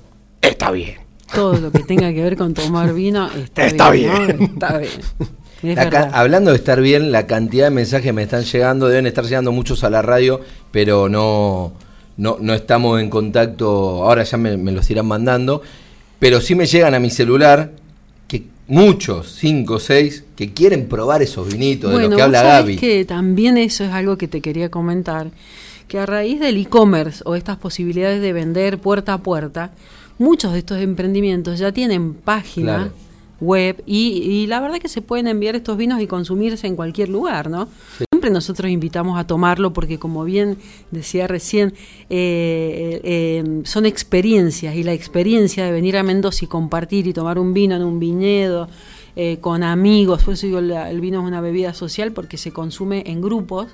está 0.41 0.71
bien. 0.71 0.98
Todo 1.33 1.53
lo 1.57 1.71
que 1.71 1.79
tenga 1.79 2.12
que 2.12 2.24
ver 2.24 2.36
con 2.36 2.53
tomar 2.53 2.93
vino 2.93 3.29
está, 3.55 3.91
bien. 3.91 4.57
Está 4.59 4.79
bien. 4.79 6.09
hablando 6.13 6.51
de 6.51 6.57
estar 6.57 6.81
bien, 6.81 7.12
la 7.12 7.27
cantidad 7.27 7.65
de 7.65 7.71
mensajes 7.71 8.13
me 8.13 8.24
están 8.24 8.43
llegando, 8.43 8.88
deben 8.88 9.05
estar 9.05 9.24
llegando 9.24 9.51
muchos 9.51 9.83
a 9.83 9.89
la 9.89 10.01
radio, 10.01 10.41
pero 10.71 11.07
no 11.07 11.74
no, 12.19 12.38
no 12.41 12.53
estamos 12.53 12.99
en 13.01 13.09
contacto, 13.09 14.03
ahora 14.03 14.23
ya 14.23 14.38
me, 14.38 14.57
los 14.57 14.89
irán 14.91 15.07
mandando, 15.07 15.61
pero 16.19 16.41
sí 16.41 16.53
me 16.53 16.65
llegan 16.65 16.93
a 16.93 16.99
mi 16.99 17.09
celular 17.09 17.71
que 18.27 18.43
muchos, 18.67 19.31
cinco 19.39 19.75
o 19.75 19.79
seis, 19.79 20.25
que 20.35 20.53
quieren 20.53 20.89
probar 20.89 21.21
esos 21.21 21.47
vinitos 21.47 21.93
de 21.93 22.07
los 22.07 22.15
que 22.15 22.21
habla 22.21 22.43
Gaby. 22.43 22.75
que 22.75 23.05
también 23.05 23.57
eso 23.57 23.85
es 23.85 23.91
algo 23.91 24.17
que 24.17 24.27
te 24.27 24.41
quería 24.41 24.69
comentar, 24.69 25.31
que 25.88 25.97
a 25.97 26.05
raíz 26.05 26.41
del 26.41 26.57
e-commerce 26.57 27.23
o 27.25 27.35
estas 27.35 27.57
posibilidades 27.57 28.21
de 28.21 28.33
vender 28.33 28.79
puerta 28.79 29.13
a 29.13 29.19
puerta, 29.19 29.71
muchos 30.17 30.51
de 30.51 30.59
estos 30.59 30.79
emprendimientos 30.79 31.57
ya 31.57 31.71
tienen 31.71 32.13
página 32.13 32.91
web 33.39 33.81
y, 33.85 34.45
la 34.47 34.59
verdad 34.59 34.79
que 34.79 34.89
se 34.89 35.01
pueden 35.01 35.27
enviar 35.27 35.55
estos 35.55 35.77
vinos 35.77 36.01
y 36.01 36.07
consumirse 36.07 36.67
en 36.67 36.75
cualquier 36.75 37.07
lugar, 37.07 37.49
¿no? 37.49 37.69
Siempre 38.19 38.31
nosotros 38.31 38.69
invitamos 38.69 39.17
a 39.17 39.25
tomarlo 39.25 39.71
porque 39.71 39.97
como 39.97 40.25
bien 40.25 40.57
decía 40.91 41.25
recién, 41.25 41.73
eh, 42.09 42.99
eh, 43.01 43.61
son 43.63 43.85
experiencias 43.85 44.75
y 44.75 44.83
la 44.83 44.91
experiencia 44.91 45.63
de 45.63 45.71
venir 45.71 45.95
a 45.95 46.03
Mendoza 46.03 46.43
y 46.43 46.49
compartir 46.49 47.07
y 47.07 47.13
tomar 47.13 47.39
un 47.39 47.53
vino 47.53 47.77
en 47.77 47.83
un 47.85 47.97
viñedo, 47.97 48.67
eh, 49.15 49.38
con 49.39 49.63
amigos, 49.63 50.23
por 50.23 50.33
eso 50.33 50.59
el 50.59 50.99
vino 50.99 51.21
es 51.21 51.25
una 51.25 51.39
bebida 51.39 51.73
social 51.73 52.11
porque 52.11 52.35
se 52.35 52.51
consume 52.51 53.03
en 53.05 53.21
grupos, 53.21 53.67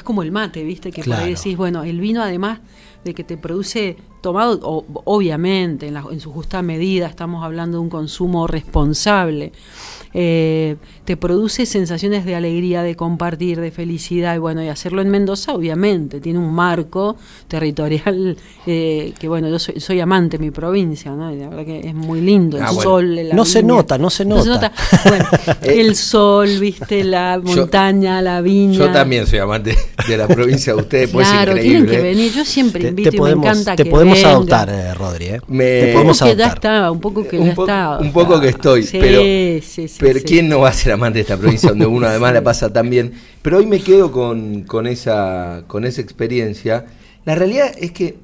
es 0.00 0.04
como 0.04 0.22
el 0.22 0.32
mate, 0.32 0.64
¿viste? 0.64 0.90
Que 0.90 1.04
por 1.04 1.14
ahí 1.14 1.34
decís, 1.34 1.56
bueno, 1.56 1.84
el 1.84 2.00
vino 2.00 2.22
además 2.22 2.60
de 3.04 3.14
que 3.14 3.24
te 3.24 3.36
produce 3.36 3.96
tomado, 4.20 4.84
obviamente, 5.04 5.88
en, 5.88 5.96
en, 5.96 6.20
su 6.20 6.30
justa 6.32 6.60
medida, 6.62 7.06
estamos 7.06 7.44
hablando 7.44 7.78
de 7.78 7.82
un 7.82 7.90
consumo 7.90 8.46
responsable, 8.46 9.52
eh, 10.12 10.76
te 11.04 11.16
produce 11.16 11.66
sensaciones 11.66 12.24
de 12.24 12.34
alegría, 12.34 12.82
de 12.82 12.96
compartir, 12.96 13.60
de 13.60 13.70
felicidad, 13.70 14.34
y 14.34 14.38
bueno, 14.38 14.62
y 14.62 14.68
hacerlo 14.68 15.02
en 15.02 15.08
Mendoza, 15.08 15.54
obviamente, 15.54 16.20
tiene 16.20 16.38
un 16.40 16.52
marco 16.52 17.16
territorial 17.46 18.36
eh, 18.66 19.14
que, 19.18 19.28
bueno, 19.28 19.48
yo 19.48 19.58
soy, 19.58 20.00
amante 20.00 20.38
de 20.38 20.44
mi 20.44 20.50
provincia, 20.50 21.12
¿no? 21.12 21.32
Y 21.32 21.38
la 21.38 21.48
verdad 21.48 21.64
que 21.64 21.88
es 21.88 21.94
muy 21.94 22.20
lindo, 22.20 22.56
el 22.56 22.64
ah, 22.64 22.72
sol, 22.72 23.18
no 23.32 23.44
se 23.44 23.62
nota, 23.62 23.98
no 23.98 24.10
se 24.10 24.24
nota. 24.24 24.72
el 25.62 25.94
sol, 25.94 26.48
viste, 26.58 27.04
la 27.04 27.40
montaña, 27.42 28.20
la 28.20 28.40
viña. 28.40 28.78
Yo 28.78 28.92
también 28.92 29.26
soy 29.26 29.38
amante 29.38 29.76
de 30.06 30.16
la 30.16 30.28
provincia 30.28 30.74
de 30.74 30.80
ustedes, 30.80 31.10
pues 31.10 31.28
claro, 31.28 31.54
tienen 31.54 31.86
que 31.86 32.00
venir, 32.00 32.32
yo 32.32 32.44
siempre 32.44 32.88
invito 32.88 33.16
y 33.16 33.20
me 33.20 33.30
encanta 33.30 33.76
te 33.76 33.84
podemos 33.84 34.22
adoptar, 34.24 34.68
eh, 34.70 34.94
Rodri, 34.94 35.26
¿eh? 35.26 35.40
te 35.40 35.92
podemos 35.92 36.22
adoptar. 36.22 36.48
ya 36.48 36.54
estaba, 36.54 36.90
un 36.90 37.00
poco 37.00 37.26
que 37.26 37.38
un 37.38 37.54
ya 37.66 37.98
Un 38.00 38.12
poco 38.12 38.40
que 38.40 38.48
estoy, 38.48 38.88
pero, 38.90 39.20
pero 39.98 40.20
¿quién 40.24 40.48
no 40.48 40.60
va 40.60 40.70
a 40.70 40.72
ser 40.72 40.92
amante 40.92 41.18
de 41.18 41.22
esta 41.22 41.36
provincia 41.36 41.70
donde 41.70 41.86
uno 41.86 42.06
además 42.08 42.34
la 42.34 42.42
pasa 42.42 42.72
tan 42.72 42.88
bien? 42.90 43.12
Pero 43.42 43.58
hoy 43.58 43.66
me 43.66 43.80
quedo 43.80 44.12
con, 44.12 44.62
con, 44.64 44.86
esa, 44.86 45.64
con 45.66 45.84
esa 45.84 46.00
experiencia. 46.00 46.86
La 47.24 47.34
realidad 47.34 47.72
es 47.78 47.92
que 47.92 48.16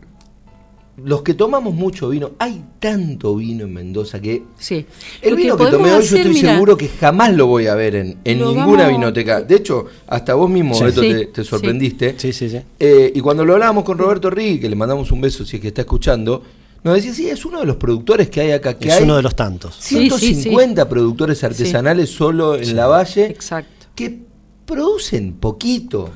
los 1.05 1.23
que 1.23 1.35
tomamos 1.35 1.75
mucho 1.75 2.09
vino, 2.09 2.33
hay 2.39 2.65
tanto 2.79 3.37
vino 3.37 3.65
en 3.65 3.73
Mendoza 3.73 4.21
que 4.21 4.43
sí. 4.59 4.87
el 5.21 5.37
vino 5.37 5.57
que, 5.57 5.67
tomé 5.67 5.93
hoy 5.93 6.05
yo 6.05 6.17
estoy 6.17 6.37
seguro 6.37 6.77
que 6.77 6.89
jamás 6.89 7.35
lo 7.35 7.47
voy 7.47 7.67
a 7.67 7.75
ver 7.75 7.97
en, 7.97 8.19
en 8.25 8.39
ninguna 8.39 8.89
vinoteca. 8.89 9.43
De 9.43 9.57
hecho, 9.57 9.87
hasta 10.07 10.35
vos 10.35 10.49
mismo, 10.49 10.79
te, 10.79 11.45
sorprendiste. 11.45 12.15
Sí, 12.19 12.33
sí, 12.33 12.49
sí. 12.49 12.61
Eh, 12.79 13.13
y 13.15 13.21
cuando 13.21 13.45
lo 13.45 13.55
hablábamos 13.55 13.85
con 13.85 13.99
Roberto 13.99 14.31
Rigui, 14.31 14.59
que 14.59 14.71
le 14.71 14.77
mandamos 14.77 15.13
un 15.13 15.21
beso 15.21 15.45
si 15.45 15.57
es 15.57 15.63
que 15.63 15.69
está 15.69 15.83
escuchando, 15.83 16.43
nos 16.83 16.95
decía, 16.95 17.13
sí, 17.13 17.29
es 17.29 17.45
uno 17.45 17.61
de 17.61 17.67
los 17.67 17.77
productores 17.77 18.31
que 18.31 18.41
hay 18.41 18.53
acá. 18.53 18.79
Que 18.79 18.89
es 18.89 19.01
uno 19.01 19.17
de 19.17 19.23
los 19.23 19.35
tantos. 19.37 19.77
150 19.81 20.89
productores 20.89 21.43
artesanales 21.45 22.11
solo 22.11 22.55
en 22.55 22.75
la 22.75 22.87
valle. 22.87 23.27
Exacto. 23.27 23.87
Que 23.95 24.19
producen 24.65 25.35
poquito. 25.35 26.11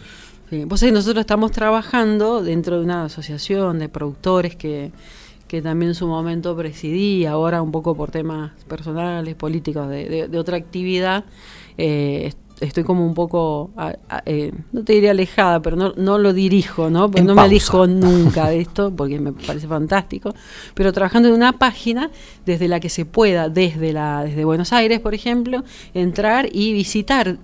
Vos 0.51 0.81
sabés, 0.81 0.93
nosotros 0.93 1.21
estamos 1.21 1.53
trabajando 1.53 2.43
dentro 2.43 2.79
de 2.79 2.85
una 2.85 3.05
asociación 3.05 3.79
de 3.79 3.89
productores 3.89 4.57
que, 4.57 4.91
también 5.63 5.91
en 5.91 5.95
su 5.95 6.09
momento 6.09 6.57
presidí, 6.57 7.25
ahora 7.25 7.63
un 7.63 7.71
poco 7.71 7.95
por 7.95 8.11
temas 8.11 8.51
personales, 8.69 9.37
políticos, 9.37 9.89
de, 9.89 10.29
otra 10.37 10.57
actividad. 10.57 11.25
Eh, 11.79 12.33
estoy 12.61 12.83
como 12.83 13.07
un 13.07 13.15
poco, 13.15 13.71
eh, 14.27 14.53
no 14.73 14.83
te 14.83 14.95
diría 14.95 15.13
alejada, 15.13 15.63
pero 15.63 15.77
no, 15.77 15.93
no 15.97 16.19
lo 16.19 16.33
dirijo, 16.33 16.91
¿no? 16.91 17.09
No 17.09 17.35
me 17.37 17.43
alejo 17.43 17.87
nunca 17.87 18.49
de 18.49 18.61
esto, 18.61 18.93
porque 18.95 19.21
me 19.21 19.33
parece 19.33 19.69
fantástico. 19.69 20.35
Pero 20.75 20.93
trabajando 20.93 21.29
en 21.29 21.35
una 21.35 21.53
página 21.53 22.11
desde 22.45 22.67
la 22.67 22.81
que 22.81 22.89
se 22.89 23.05
pueda, 23.05 23.49
desde, 23.49 23.93
la, 23.93 24.25
desde 24.25 24.45
Buenos 24.45 24.73
Aires, 24.73 24.99
por 24.99 25.15
ejemplo, 25.15 25.63
entrar 25.95 26.49
y 26.53 26.73
visitar 26.73 27.39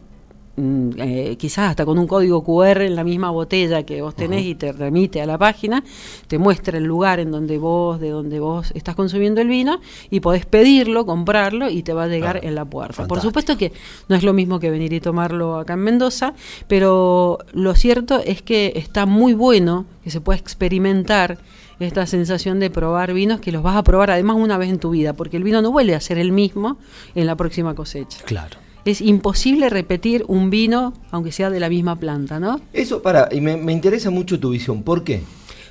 eh, 0.58 1.36
quizás 1.38 1.70
hasta 1.70 1.84
con 1.84 1.98
un 1.98 2.06
código 2.06 2.42
QR 2.42 2.82
en 2.82 2.96
la 2.96 3.04
misma 3.04 3.30
botella 3.30 3.82
que 3.82 4.00
vos 4.00 4.14
tenés 4.14 4.44
y 4.46 4.54
te 4.54 4.72
remite 4.72 5.20
a 5.20 5.26
la 5.26 5.36
página, 5.36 5.84
te 6.28 6.38
muestra 6.38 6.78
el 6.78 6.84
lugar 6.84 7.20
en 7.20 7.30
donde 7.30 7.58
vos, 7.58 8.00
de 8.00 8.08
donde 8.10 8.40
vos 8.40 8.72
estás 8.74 8.94
consumiendo 8.94 9.42
el 9.42 9.48
vino 9.48 9.80
y 10.10 10.20
podés 10.20 10.46
pedirlo, 10.46 11.04
comprarlo 11.04 11.68
y 11.68 11.82
te 11.82 11.92
va 11.92 12.04
a 12.04 12.08
llegar 12.08 12.40
en 12.42 12.54
la 12.54 12.64
puerta. 12.64 13.06
Por 13.06 13.20
supuesto 13.20 13.58
que 13.58 13.72
no 14.08 14.16
es 14.16 14.22
lo 14.22 14.32
mismo 14.32 14.58
que 14.58 14.70
venir 14.70 14.92
y 14.94 15.00
tomarlo 15.00 15.58
acá 15.58 15.74
en 15.74 15.80
Mendoza, 15.80 16.32
pero 16.68 17.38
lo 17.52 17.74
cierto 17.74 18.20
es 18.24 18.40
que 18.40 18.72
está 18.76 19.04
muy 19.04 19.34
bueno 19.34 19.84
que 20.04 20.10
se 20.10 20.22
pueda 20.22 20.38
experimentar 20.38 21.38
esta 21.80 22.06
sensación 22.06 22.60
de 22.60 22.70
probar 22.70 23.12
vinos 23.12 23.40
que 23.40 23.52
los 23.52 23.62
vas 23.62 23.76
a 23.76 23.82
probar 23.82 24.10
además 24.10 24.36
una 24.36 24.56
vez 24.56 24.70
en 24.70 24.78
tu 24.78 24.90
vida, 24.90 25.12
porque 25.12 25.36
el 25.36 25.44
vino 25.44 25.60
no 25.60 25.70
vuelve 25.70 25.94
a 25.94 26.00
ser 26.00 26.16
el 26.16 26.32
mismo 26.32 26.78
en 27.14 27.26
la 27.26 27.36
próxima 27.36 27.74
cosecha. 27.74 28.24
Claro 28.24 28.65
es 28.86 29.00
imposible 29.00 29.68
repetir 29.68 30.24
un 30.28 30.48
vino, 30.48 30.94
aunque 31.10 31.32
sea 31.32 31.50
de 31.50 31.58
la 31.58 31.68
misma 31.68 31.96
planta, 31.96 32.38
¿no? 32.38 32.60
Eso, 32.72 33.02
para, 33.02 33.28
y 33.32 33.40
me, 33.40 33.72
interesa 33.72 34.10
mucho 34.10 34.38
tu 34.38 34.50
visión. 34.50 34.84
¿Por 34.84 35.02
qué? 35.02 35.22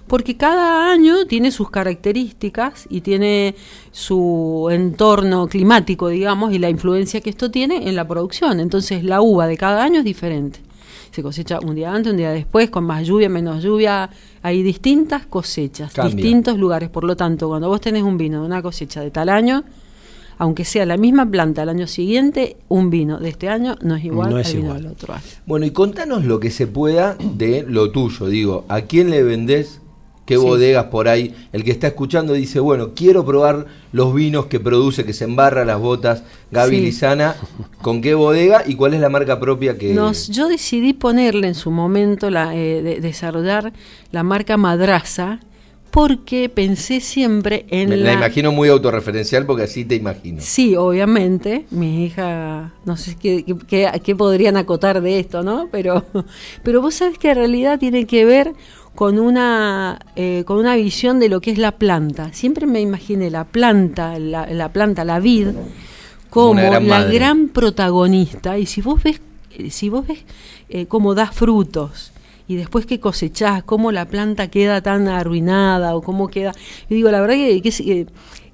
Porque 0.05 0.35
cada 0.35 0.91
año 0.91 1.25
tiene 1.25 1.49
sus 1.51 1.69
características 1.69 2.85
y 2.89 3.01
tiene 3.01 3.55
su 3.91 4.67
entorno 4.69 5.47
climático, 5.47 6.09
digamos, 6.09 6.53
y 6.53 6.59
la 6.59 6.69
influencia 6.69 7.21
que 7.21 7.29
esto 7.29 7.49
tiene 7.49 7.87
en 7.87 7.95
la 7.95 8.05
producción. 8.05 8.59
Entonces, 8.59 9.03
la 9.03 9.21
uva 9.21 9.47
de 9.47 9.57
cada 9.57 9.81
año 9.81 9.99
es 9.99 10.05
diferente. 10.05 10.59
Se 11.11 11.23
cosecha 11.23 11.59
un 11.61 11.75
día 11.75 11.93
antes, 11.93 12.11
un 12.11 12.17
día 12.17 12.31
después, 12.31 12.69
con 12.69 12.83
más 12.83 13.07
lluvia, 13.07 13.29
menos 13.29 13.63
lluvia. 13.63 14.09
Hay 14.43 14.61
distintas 14.61 15.25
cosechas, 15.25 15.93
distintos 16.03 16.57
lugares. 16.57 16.89
Por 16.89 17.05
lo 17.05 17.15
tanto, 17.15 17.47
cuando 17.47 17.69
vos 17.69 17.79
tenés 17.79 18.03
un 18.03 18.17
vino 18.17 18.41
de 18.41 18.45
una 18.45 18.61
cosecha 18.61 18.99
de 18.99 19.09
tal 19.09 19.29
año, 19.29 19.63
aunque 20.37 20.65
sea 20.65 20.85
la 20.85 20.97
misma 20.97 21.29
planta 21.29 21.61
al 21.61 21.69
año 21.69 21.87
siguiente, 21.87 22.57
un 22.67 22.89
vino 22.89 23.19
de 23.19 23.29
este 23.29 23.49
año 23.49 23.75
no 23.81 23.95
es 23.95 24.03
igual 24.03 24.35
al 24.35 24.43
vino 24.43 24.73
del 24.73 24.87
otro 24.87 25.13
año. 25.13 25.23
Bueno, 25.45 25.65
y 25.65 25.71
contanos 25.71 26.25
lo 26.25 26.39
que 26.39 26.51
se 26.51 26.67
pueda 26.67 27.15
de 27.19 27.65
lo 27.67 27.91
tuyo. 27.91 28.27
Digo, 28.27 28.65
¿a 28.67 28.81
quién 28.81 29.09
le 29.09 29.23
vendés? 29.23 29.81
¿Qué 30.25 30.37
bodegas 30.37 30.85
por 30.85 31.07
ahí? 31.07 31.35
El 31.53 31.63
que 31.63 31.69
está 31.69 31.85
escuchando 31.85 32.33
dice, 32.33 32.59
bueno, 32.59 32.93
quiero 32.95 33.23
probar 33.23 33.67
los 33.91 34.13
vinos 34.15 34.47
que 34.47 34.59
produce, 34.59 35.05
que 35.05 35.13
se 35.13 35.23
embarra 35.23 35.65
las 35.65 35.79
botas 35.79 36.23
Gaby 36.49 36.81
Lizana. 36.81 37.35
¿Con 37.83 38.01
qué 38.01 38.15
bodega 38.15 38.63
y 38.65 38.75
cuál 38.75 38.95
es 38.95 39.01
la 39.01 39.09
marca 39.09 39.39
propia 39.39 39.77
que...? 39.77 39.93
Nos, 39.93 40.29
yo 40.29 40.47
decidí 40.47 40.93
ponerle 40.93 41.47
en 41.47 41.53
su 41.53 41.69
momento, 41.69 42.31
la, 42.31 42.55
eh, 42.55 42.99
desarrollar 43.01 43.71
la 44.11 44.23
marca 44.23 44.57
Madraza, 44.57 45.41
porque 45.95 46.49
pensé 46.49 46.99
siempre 46.99 47.65
en 47.69 47.87
Me 47.89 47.95
la... 47.95 48.03
la 48.11 48.13
imagino 48.15 48.51
muy 48.51 48.67
autorreferencial 48.67 49.45
porque 49.45 49.63
así 49.63 49.85
te 49.85 49.95
imagino. 49.95 50.41
Sí, 50.41 50.75
obviamente, 50.75 51.65
mi 51.71 52.03
hija, 52.03 52.73
no 52.83 52.97
sé 52.97 53.15
qué, 53.15 53.45
qué- 53.67 53.89
qué- 54.03 54.15
podrían 54.15 54.57
acotar 54.57 55.01
de 55.01 55.19
esto, 55.19 55.41
¿no? 55.41 55.69
Pero, 55.71 56.03
pero 56.63 56.81
vos 56.81 56.95
sabés 56.95 57.17
que 57.17 57.29
en 57.31 57.37
realidad 57.37 57.79
tiene 57.79 58.05
que 58.05 58.25
ver 58.25 58.51
con 58.93 59.19
una, 59.19 59.99
eh, 60.17 60.43
con 60.45 60.57
una 60.57 60.75
visión 60.75 61.17
de 61.21 61.29
lo 61.29 61.39
que 61.39 61.51
es 61.51 61.57
la 61.57 61.71
planta. 61.71 62.33
Siempre 62.33 62.65
me 62.67 62.81
imaginé 62.81 63.29
la 63.31 63.45
planta, 63.45 64.19
la, 64.19 64.47
la 64.47 64.73
planta, 64.73 65.05
la 65.05 65.19
vid, 65.21 65.47
como 66.29 66.55
gran 66.55 66.73
la 66.73 66.79
madre. 66.81 67.13
gran 67.15 67.47
protagonista. 67.47 68.57
Y 68.57 68.65
si 68.65 68.81
vos 68.81 69.01
ves, 69.01 69.21
si 69.69 69.87
vos 69.87 70.05
ves 70.05 70.19
eh, 70.67 70.87
cómo 70.87 71.15
da 71.15 71.27
frutos 71.31 72.11
y 72.47 72.55
después 72.55 72.85
que 72.85 72.99
cosechás, 72.99 73.63
cómo 73.63 73.91
la 73.91 74.05
planta 74.05 74.49
queda 74.49 74.81
tan 74.81 75.07
arruinada 75.07 75.95
o 75.95 76.01
cómo 76.01 76.27
queda. 76.27 76.51
Yo 76.89 76.95
digo, 76.95 77.11
la 77.11 77.21
verdad 77.21 77.35
que, 77.35 77.61
eh, 77.67 78.05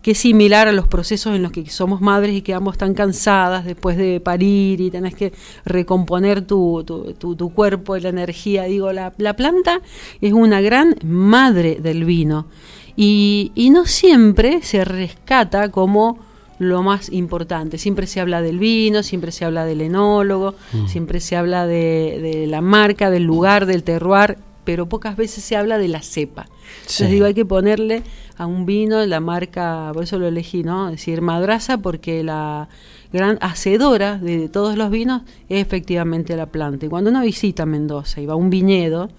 que 0.01 0.11
es 0.11 0.17
similar 0.17 0.67
a 0.67 0.71
los 0.71 0.87
procesos 0.87 1.35
en 1.35 1.43
los 1.43 1.51
que 1.51 1.69
somos 1.69 2.01
madres 2.01 2.35
y 2.35 2.41
quedamos 2.41 2.77
tan 2.77 2.93
cansadas 2.93 3.65
después 3.65 3.97
de 3.97 4.19
parir 4.19 4.81
y 4.81 4.89
tenés 4.89 5.13
que 5.13 5.31
recomponer 5.65 6.41
tu, 6.41 6.83
tu, 6.85 7.13
tu- 7.13 7.35
tu 7.35 7.53
cuerpo 7.53 7.95
y 7.97 8.01
la 8.01 8.09
energía. 8.09 8.63
Digo, 8.63 8.91
la, 8.93 9.13
la 9.17 9.35
planta 9.35 9.81
es 10.21 10.33
una 10.33 10.59
gran 10.61 10.95
madre 11.03 11.77
del 11.81 12.05
vino 12.05 12.47
y, 12.95 13.51
y 13.55 13.69
no 13.69 13.85
siempre 13.85 14.61
se 14.63 14.83
rescata 14.85 15.69
como 15.69 16.17
lo 16.61 16.83
más 16.83 17.11
importante. 17.11 17.79
Siempre 17.79 18.05
se 18.05 18.21
habla 18.21 18.43
del 18.43 18.59
vino, 18.59 19.01
siempre 19.01 19.31
se 19.31 19.45
habla 19.45 19.65
del 19.65 19.81
enólogo, 19.81 20.53
siempre 20.87 21.19
se 21.19 21.35
habla 21.35 21.65
de, 21.65 22.19
de 22.21 22.45
la 22.45 22.61
marca, 22.61 23.09
del 23.09 23.23
lugar, 23.23 23.65
del 23.65 23.81
terroir, 23.81 24.37
pero 24.63 24.87
pocas 24.87 25.17
veces 25.17 25.43
se 25.43 25.55
habla 25.55 25.79
de 25.79 25.87
la 25.87 26.03
cepa. 26.03 26.45
Entonces 26.81 27.07
Sí. 27.07 27.13
digo, 27.13 27.25
hay 27.25 27.33
que 27.33 27.45
ponerle 27.45 28.03
a 28.37 28.45
un 28.45 28.67
vino 28.67 29.03
la 29.07 29.19
marca, 29.19 29.89
por 29.91 30.03
eso 30.03 30.19
lo 30.19 30.27
elegí, 30.27 30.61
¿no? 30.61 30.89
Es 30.89 30.97
decir, 30.97 31.21
madraza, 31.21 31.79
porque 31.79 32.23
la 32.23 32.69
gran 33.11 33.39
hacedora 33.41 34.19
de 34.19 34.47
todos 34.47 34.77
los 34.77 34.91
vinos 34.91 35.23
es 35.49 35.61
efectivamente 35.63 36.35
la 36.35 36.45
planta. 36.45 36.85
Y 36.85 36.89
cuando 36.89 37.09
uno 37.09 37.21
visita 37.21 37.65
Mendoza 37.65 38.21
y 38.21 38.27
va 38.27 38.33
a 38.33 38.37
un 38.37 38.51
viñedo 38.51 39.09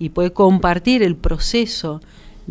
y 0.00 0.08
puede 0.08 0.32
compartir 0.32 1.04
el 1.04 1.14
proceso 1.14 2.00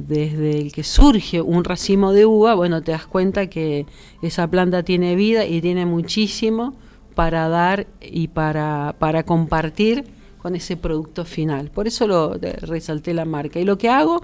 desde 0.08 0.60
el 0.60 0.72
que 0.72 0.84
surge 0.84 1.42
un 1.42 1.64
racimo 1.64 2.14
de 2.14 2.26
uva, 2.26 2.54
bueno, 2.54 2.82
te 2.82 2.92
das 2.92 3.06
cuenta 3.06 3.48
que 3.48 3.86
esa 4.22 4.50
planta 4.50 4.84
tiene 4.84 5.16
vida 5.16 5.46
y 5.46 5.62
tiene 5.62 5.86
muchísimo 5.86 6.76
para 7.16 7.50
dar 7.50 7.88
y 8.02 8.30
para, 8.30 8.96
para 9.00 9.24
compartir 9.24 10.06
con 10.42 10.56
ese 10.56 10.78
producto 10.78 11.26
final. 11.26 11.70
Por 11.70 11.86
eso 11.88 12.08
lo 12.08 12.34
resalté 12.62 13.14
la 13.14 13.26
marca. 13.26 13.60
Y 13.60 13.66
lo 13.66 13.78
que 13.78 13.90
hago, 13.90 14.22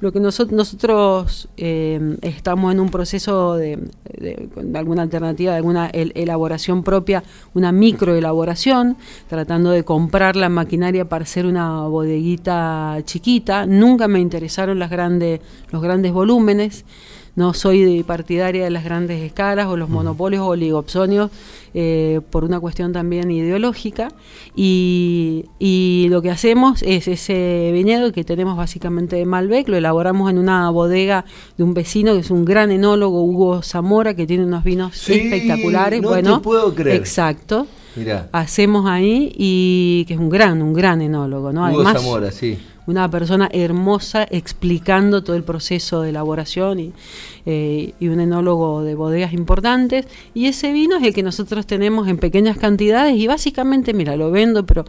lo 0.00 0.12
que 0.12 0.20
nosotros, 0.20 0.54
nosotros 0.56 1.48
eh, 1.56 2.16
estamos 2.22 2.72
en 2.72 2.80
un 2.80 2.90
proceso 2.90 3.54
de, 3.54 3.78
de- 4.18 4.48
de 4.54 4.78
alguna 4.78 5.02
alternativa, 5.02 5.52
de 5.52 5.56
alguna 5.58 5.86
el- 5.88 6.12
elaboración 6.14 6.82
propia, 6.84 7.22
una 7.54 7.72
microelaboración, 7.72 8.96
tratando 9.28 9.70
de 9.70 9.84
comprar 9.84 10.36
la 10.36 10.48
maquinaria 10.48 11.08
para 11.08 11.24
hacer 11.24 11.46
una 11.46 11.86
bodeguita 11.86 12.98
chiquita. 13.04 13.66
Nunca 13.66 14.06
me 14.08 14.20
interesaron 14.20 14.78
las 14.78 14.90
grandes, 14.90 15.40
los 15.70 15.82
grandes 15.82 16.12
volúmenes. 16.12 16.84
No 17.36 17.52
soy 17.52 17.82
de 17.82 18.04
partidaria 18.04 18.62
de 18.64 18.70
las 18.70 18.84
grandes 18.84 19.20
escalas 19.22 19.66
o 19.66 19.76
los 19.76 19.88
monopolios 19.88 20.42
o 20.42 20.48
oligopsonios 20.48 21.30
eh, 21.74 22.20
por 22.30 22.44
una 22.44 22.60
cuestión 22.60 22.92
también 22.92 23.30
ideológica. 23.30 24.08
Y, 24.54 25.46
y 25.58 26.06
lo 26.10 26.22
que 26.22 26.30
hacemos 26.30 26.82
es 26.82 27.08
ese 27.08 27.70
viñedo 27.72 28.12
que 28.12 28.22
tenemos 28.24 28.56
básicamente 28.56 29.16
de 29.16 29.26
Malbec, 29.26 29.68
lo 29.68 29.76
elaboramos 29.76 30.30
en 30.30 30.38
una 30.38 30.70
bodega 30.70 31.24
de 31.58 31.64
un 31.64 31.74
vecino 31.74 32.14
que 32.14 32.20
es 32.20 32.30
un 32.30 32.44
gran 32.44 32.70
enólogo, 32.70 33.24
Hugo 33.24 33.62
Zamora, 33.62 34.14
que 34.14 34.26
tiene 34.26 34.44
unos 34.44 34.62
vinos 34.62 34.96
Sí, 34.96 35.14
espectaculares. 35.14 36.00
no 36.02 36.08
bueno, 36.10 36.38
te 36.38 36.44
puedo 36.44 36.74
creer. 36.74 36.96
Exacto. 36.96 37.66
Mirá, 37.96 38.28
Hacemos 38.32 38.86
ahí 38.86 39.32
y 39.36 40.04
que 40.06 40.14
es 40.14 40.20
un 40.20 40.28
gran, 40.28 40.62
un 40.62 40.72
gran 40.72 41.00
enólogo, 41.02 41.52
¿no? 41.52 41.62
Hugo 41.68 41.82
Además, 41.82 42.02
Zamora, 42.02 42.30
sí. 42.32 42.58
Una 42.86 43.10
persona 43.10 43.48
hermosa 43.52 44.26
explicando 44.30 45.22
todo 45.22 45.36
el 45.36 45.42
proceso 45.42 46.02
de 46.02 46.10
elaboración 46.10 46.80
y, 46.80 46.92
eh, 47.46 47.94
y 47.98 48.08
un 48.08 48.20
enólogo 48.20 48.82
de 48.82 48.94
bodegas 48.94 49.32
importantes. 49.32 50.06
Y 50.34 50.46
ese 50.46 50.72
vino 50.72 50.96
es 50.96 51.02
el 51.02 51.14
que 51.14 51.22
nosotros 51.22 51.66
tenemos 51.66 52.08
en 52.08 52.18
pequeñas 52.18 52.58
cantidades 52.58 53.16
y 53.16 53.26
básicamente, 53.26 53.94
mira, 53.94 54.16
lo 54.16 54.30
vendo, 54.30 54.66
pero 54.66 54.84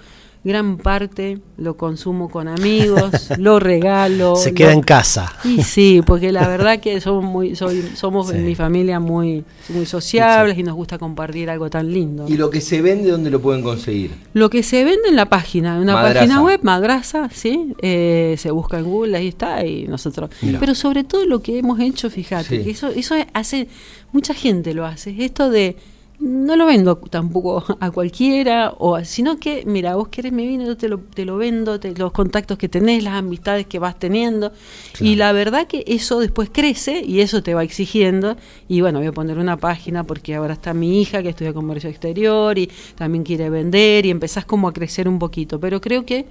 gran 0.46 0.78
parte 0.78 1.40
lo 1.58 1.76
consumo 1.76 2.30
con 2.30 2.48
amigos, 2.48 3.30
lo 3.40 3.60
regalo. 3.60 4.36
Se 4.36 4.50
lo- 4.52 4.56
queda 4.56 4.72
en 4.74 4.82
casa. 4.84 5.34
y 5.44 5.64
sí, 5.64 6.02
porque 6.06 6.32
la 6.32 6.48
verdad 6.48 6.80
que 6.80 7.02
somos 7.02 7.24
muy, 7.26 7.56
soy, 7.56 7.82
somos 7.96 8.30
Sí. 8.30 8.36
en 8.38 8.46
mi 8.46 8.54
familia 8.56 9.00
muy, 9.00 9.44
muy 9.70 9.86
sociables 9.88 10.58
y 10.58 10.64
nos 10.64 10.76
gusta 10.76 10.98
compartir 11.00 11.50
algo 11.50 11.70
tan 11.70 11.92
lindo. 11.92 12.26
¿Y 12.30 12.38
lo 12.38 12.50
que 12.52 12.62
se 12.62 12.82
vende, 12.82 13.10
dónde 13.12 13.30
lo 13.32 13.42
pueden 13.42 13.64
conseguir? 13.64 14.12
Lo 14.34 14.50
que 14.50 14.62
se 14.64 14.84
vende 14.84 15.10
en 15.10 15.16
la 15.16 15.26
página, 15.30 15.76
en 15.76 15.82
una 15.82 16.00
página 16.02 16.42
web, 16.44 16.60
Madraza, 16.64 17.28
¿sí? 17.34 17.74
Eh, 17.82 18.36
se 18.38 18.52
busca 18.52 18.78
en 18.78 18.86
Google, 18.86 19.18
ahí 19.18 19.28
está, 19.28 19.66
y 19.66 19.88
nosotros. 19.88 20.30
Pero 20.60 20.76
sobre 20.76 21.04
todo 21.04 21.26
lo 21.26 21.42
que 21.42 21.58
hemos 21.58 21.80
hecho, 21.80 22.10
fíjate, 22.10 22.60
Sí. 22.60 22.64
que 22.64 22.70
eso, 22.70 22.88
eso 22.90 23.16
hace, 23.34 23.68
mucha 24.12 24.34
gente 24.36 24.74
lo 24.76 24.86
hace, 24.86 25.16
esto 25.26 25.50
de, 25.50 25.76
no 26.19 26.56
lo 26.56 26.65
vendo 26.65 26.95
tampoco 26.97 27.63
a 27.80 27.91
cualquiera, 27.91 28.73
o 28.78 29.04
sino 29.04 29.38
que, 29.38 29.63
mira, 29.65 29.95
vos 29.95 30.08
querés 30.08 30.32
mi 30.32 30.47
vino, 30.47 30.65
yo 30.65 30.78
te 30.78 30.88
lo, 30.88 30.99
te 30.99 31.25
lo 31.25 31.38
vendo, 31.38 31.80
te- 31.80 31.93
los 31.93 32.12
contactos 32.12 32.58
que 32.58 32.69
tenés, 32.69 33.04
las 33.04 33.15
amistades 33.15 33.67
que 33.67 33.80
vas 33.80 33.99
teniendo, 33.99 34.51
y 34.99 35.15
la 35.15 35.32
verdad 35.34 35.67
que 35.67 35.84
eso 35.88 36.19
después 36.19 36.49
crece 36.51 37.01
y 37.06 37.19
eso 37.19 37.43
te 37.43 37.54
va 37.54 37.63
exigiendo, 37.63 38.38
y 38.67 38.82
bueno, 38.82 38.99
voy 38.99 39.08
a 39.08 39.12
poner 39.12 39.38
una 39.38 39.58
página 39.58 40.04
porque 40.06 40.36
ahora 40.36 40.54
está 40.54 40.73
mi 40.73 41.01
hija 41.01 41.21
que 41.21 41.30
estudia 41.30 41.54
comercio 41.54 41.89
exterior 41.89 42.58
y 42.58 42.69
también 42.95 43.23
quiere 43.23 43.49
vender 43.49 44.06
y 44.06 44.10
empezás 44.10 44.45
como 44.45 44.67
a 44.67 44.73
crecer 44.73 45.08
un 45.10 45.19
poquito, 45.19 45.60
pero 45.60 45.82
creo 45.82 46.06
que 46.06 46.25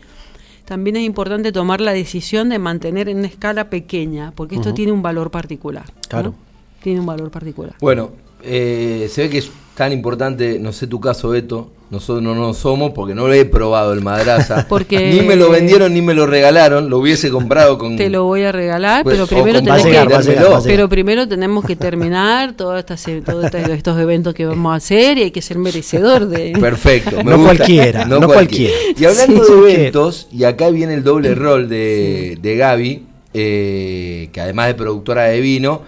también 0.64 0.96
es 0.96 1.04
importante 1.04 1.52
tomar 1.52 1.82
la 1.82 1.92
decisión 1.92 2.48
de 2.48 2.58
mantener 2.58 3.10
en 3.10 3.18
una 3.18 3.26
escala 3.26 3.68
pequeña, 3.68 4.32
porque 4.34 4.54
esto 4.54 4.72
tiene 4.72 4.92
un 4.92 5.02
valor 5.02 5.30
particular. 5.30 5.84
¿no? 5.86 6.00
Claro. 6.08 6.34
Tiene 6.82 7.00
un 7.00 7.06
valor 7.06 7.30
particular. 7.30 7.74
Bueno, 7.80 8.12
eh, 8.44 9.08
se 9.10 9.22
ve 9.22 9.30
que 9.30 9.38
es 9.38 9.50
tan 9.74 9.92
importante, 9.92 10.58
no 10.60 10.72
sé 10.72 10.86
tu 10.86 11.00
caso, 11.00 11.30
Beto, 11.30 11.70
nosotros 11.90 12.22
no 12.22 12.34
lo 12.34 12.54
somos 12.54 12.92
porque 12.92 13.14
no 13.14 13.26
lo 13.26 13.32
he 13.34 13.44
probado 13.44 13.92
el 13.92 14.00
madraza. 14.00 14.66
Porque- 14.68 15.10
Ni 15.12 15.20
me 15.26 15.36
lo 15.36 15.50
vendieron 15.50 15.92
ni 15.94 16.00
me 16.02 16.14
lo 16.14 16.26
regalaron, 16.26 16.88
lo 16.90 16.98
hubiese 16.98 17.30
comprado 17.30 17.76
con... 17.78 17.96
Te 17.96 18.08
lo 18.08 18.24
voy 18.24 18.42
a 18.42 18.52
regalar, 18.52 19.04
Pues, 19.04 19.16
pero 19.16 19.26
primero 19.26 19.60
llegar, 19.60 20.08
que 20.08 20.22
llegar, 20.30 20.60
pero 20.64 20.88
primero 20.88 21.28
tenemos 21.28 21.64
que 21.64 21.76
terminar 21.76 22.56
todos 22.56 22.78
estas, 22.80 23.04
todos 23.24 23.52
estos 23.52 23.98
eventos 24.00 24.34
que 24.34 24.46
vamos 24.46 24.72
a 24.72 24.76
hacer 24.76 25.18
y 25.18 25.22
hay 25.24 25.30
que 25.30 25.42
ser 25.42 25.58
merecedor 25.58 26.26
de 26.26 26.52
Perfecto, 26.60 27.16
me 27.18 27.24
No 27.30 27.38
gusta. 27.38 27.56
cualquiera, 27.56 28.04
no 28.06 28.20
cualquiera. 28.26 28.74
Y 28.96 29.04
hablando 29.04 29.44
Sí, 29.44 29.52
de 29.52 29.74
eventos, 29.74 30.28
y 30.32 30.44
acá 30.44 30.70
viene 30.70 30.94
el 30.94 31.04
doble 31.04 31.34
rol 31.34 31.68
de, 31.68 32.38
de 32.40 32.56
Gaby, 32.56 33.02
eh, 33.34 34.28
que 34.32 34.40
además 34.40 34.68
de 34.68 34.74
productora 34.74 35.24
de 35.24 35.40
vino, 35.40 35.82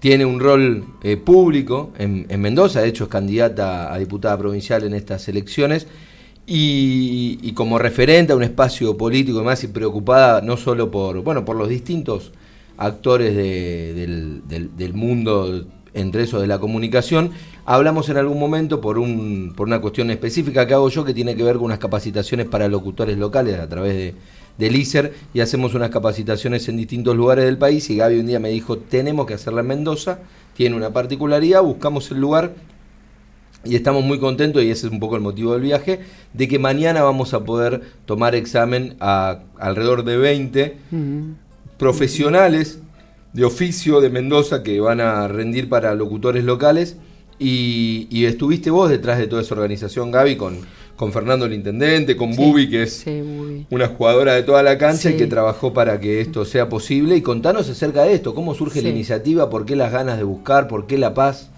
tiene 0.00 0.24
un 0.24 0.40
rol 0.40 0.84
eh, 1.02 1.16
público 1.16 1.92
en, 1.98 2.26
en 2.28 2.40
Mendoza, 2.40 2.80
de 2.80 2.88
hecho 2.88 3.04
es 3.04 3.10
candidata 3.10 3.92
a 3.92 3.98
diputada 3.98 4.36
provincial 4.38 4.82
en 4.84 4.94
estas 4.94 5.28
elecciones, 5.28 5.86
y, 6.52 7.52
como 7.54 7.78
referente 7.78 8.32
a 8.32 8.36
un 8.36 8.42
espacio 8.42 8.96
político 8.96 9.40
y 9.40 9.44
más 9.44 9.62
y 9.62 9.68
preocupada 9.68 10.40
no 10.40 10.56
solo 10.56 10.90
por, 10.90 11.22
bueno, 11.22 11.44
por 11.44 11.54
los 11.56 11.68
distintos 11.68 12.32
actores 12.76 13.36
de- 13.36 13.94
del, 13.94 14.42
del- 14.48 14.76
del 14.76 14.94
mundo, 14.94 15.66
entre 15.94 16.22
esos 16.22 16.40
de 16.40 16.46
la 16.48 16.58
comunicación, 16.58 17.30
hablamos 17.66 18.08
en 18.08 18.16
algún 18.16 18.38
momento 18.40 18.80
por, 18.80 18.98
un, 18.98 19.52
por 19.56 19.66
una 19.68 19.80
cuestión 19.80 20.10
específica 20.10 20.66
que 20.66 20.74
hago 20.74 20.88
yo 20.88 21.04
que 21.04 21.12
tiene 21.14 21.36
que 21.36 21.42
ver 21.44 21.56
con 21.56 21.66
unas 21.66 21.78
capacitaciones 21.78 22.46
para 22.46 22.68
locutores 22.68 23.18
locales 23.18 23.58
a 23.60 23.68
través 23.68 23.94
de, 23.94 24.14
del 24.58 24.76
ISER 24.76 25.14
y 25.32 25.40
hacemos 25.40 25.74
unas 25.74 25.90
capacitaciones 25.90 26.68
en 26.68 26.76
distintos 26.76 27.16
lugares 27.16 27.44
del 27.44 27.58
país 27.58 27.88
y 27.90 27.96
Gaby 27.96 28.18
un 28.20 28.26
día 28.26 28.38
me 28.38 28.50
dijo, 28.50 28.78
tenemos 28.78 29.26
que 29.26 29.34
hacerla 29.34 29.60
en 29.62 29.68
Mendoza, 29.68 30.20
tiene 30.54 30.76
una 30.76 30.92
particularidad, 30.92 31.62
buscamos 31.62 32.10
el 32.10 32.18
lugar 32.20 32.52
y 33.64 33.76
estamos 33.76 34.02
muy 34.02 34.18
contentos, 34.18 34.62
y 34.62 34.70
ese 34.70 34.86
es 34.86 34.92
un 34.92 35.00
poco 35.00 35.16
el 35.16 35.22
motivo 35.22 35.52
del 35.52 35.62
viaje, 35.62 36.00
de 36.32 36.48
que 36.48 36.58
mañana 36.58 37.02
vamos 37.02 37.34
a 37.34 37.44
poder 37.44 37.82
tomar 38.06 38.34
examen 38.34 38.96
a 39.00 39.40
alrededor 39.58 40.04
de 40.04 40.16
20 40.16 40.76
Mm. 40.90 41.32
profesionales 41.76 42.78
de 43.32 43.44
oficio 43.44 44.00
de 44.00 44.10
Mendoza 44.10 44.62
que 44.62 44.80
van 44.80 45.00
a 45.00 45.28
rendir 45.28 45.68
para 45.68 45.94
locutores 45.94 46.44
locales. 46.44 46.96
Y, 47.38 48.06
y 48.10 48.26
estuviste 48.26 48.70
vos 48.70 48.90
detrás 48.90 49.18
de 49.18 49.26
toda 49.26 49.40
esa 49.40 49.54
organización, 49.54 50.10
Gaby, 50.10 50.36
con, 50.36 50.58
con 51.00 51.12
Fernando 51.14 51.46
el 51.46 51.54
Intendente, 51.54 52.14
con 52.14 52.34
Sí, 52.34 52.44
Bubi, 52.44 52.68
que 52.68 52.82
es 52.82 52.92
sí, 52.98 53.22
Bubi. 53.22 53.66
una 53.70 53.86
jugadora 53.88 54.34
de 54.34 54.42
toda 54.42 54.62
la 54.62 54.76
cancha 54.76 55.08
y 55.08 55.16
que 55.16 55.26
trabajó 55.26 55.72
para 55.72 55.98
que 55.98 56.20
esto 56.20 56.44
sea 56.44 56.68
posible. 56.68 57.16
Y 57.16 57.22
contanos 57.22 57.70
acerca 57.70 58.02
de 58.02 58.12
esto, 58.12 58.34
cómo 58.34 58.54
surge 58.54 58.82
la 58.82 58.90
iniciativa, 58.90 59.48
por 59.48 59.64
qué 59.64 59.76
las 59.76 59.92
ganas 59.92 60.18
de 60.18 60.24
buscar, 60.24 60.68
por 60.68 60.86
qué 60.86 60.98
la 60.98 61.14
paz. 61.14 61.48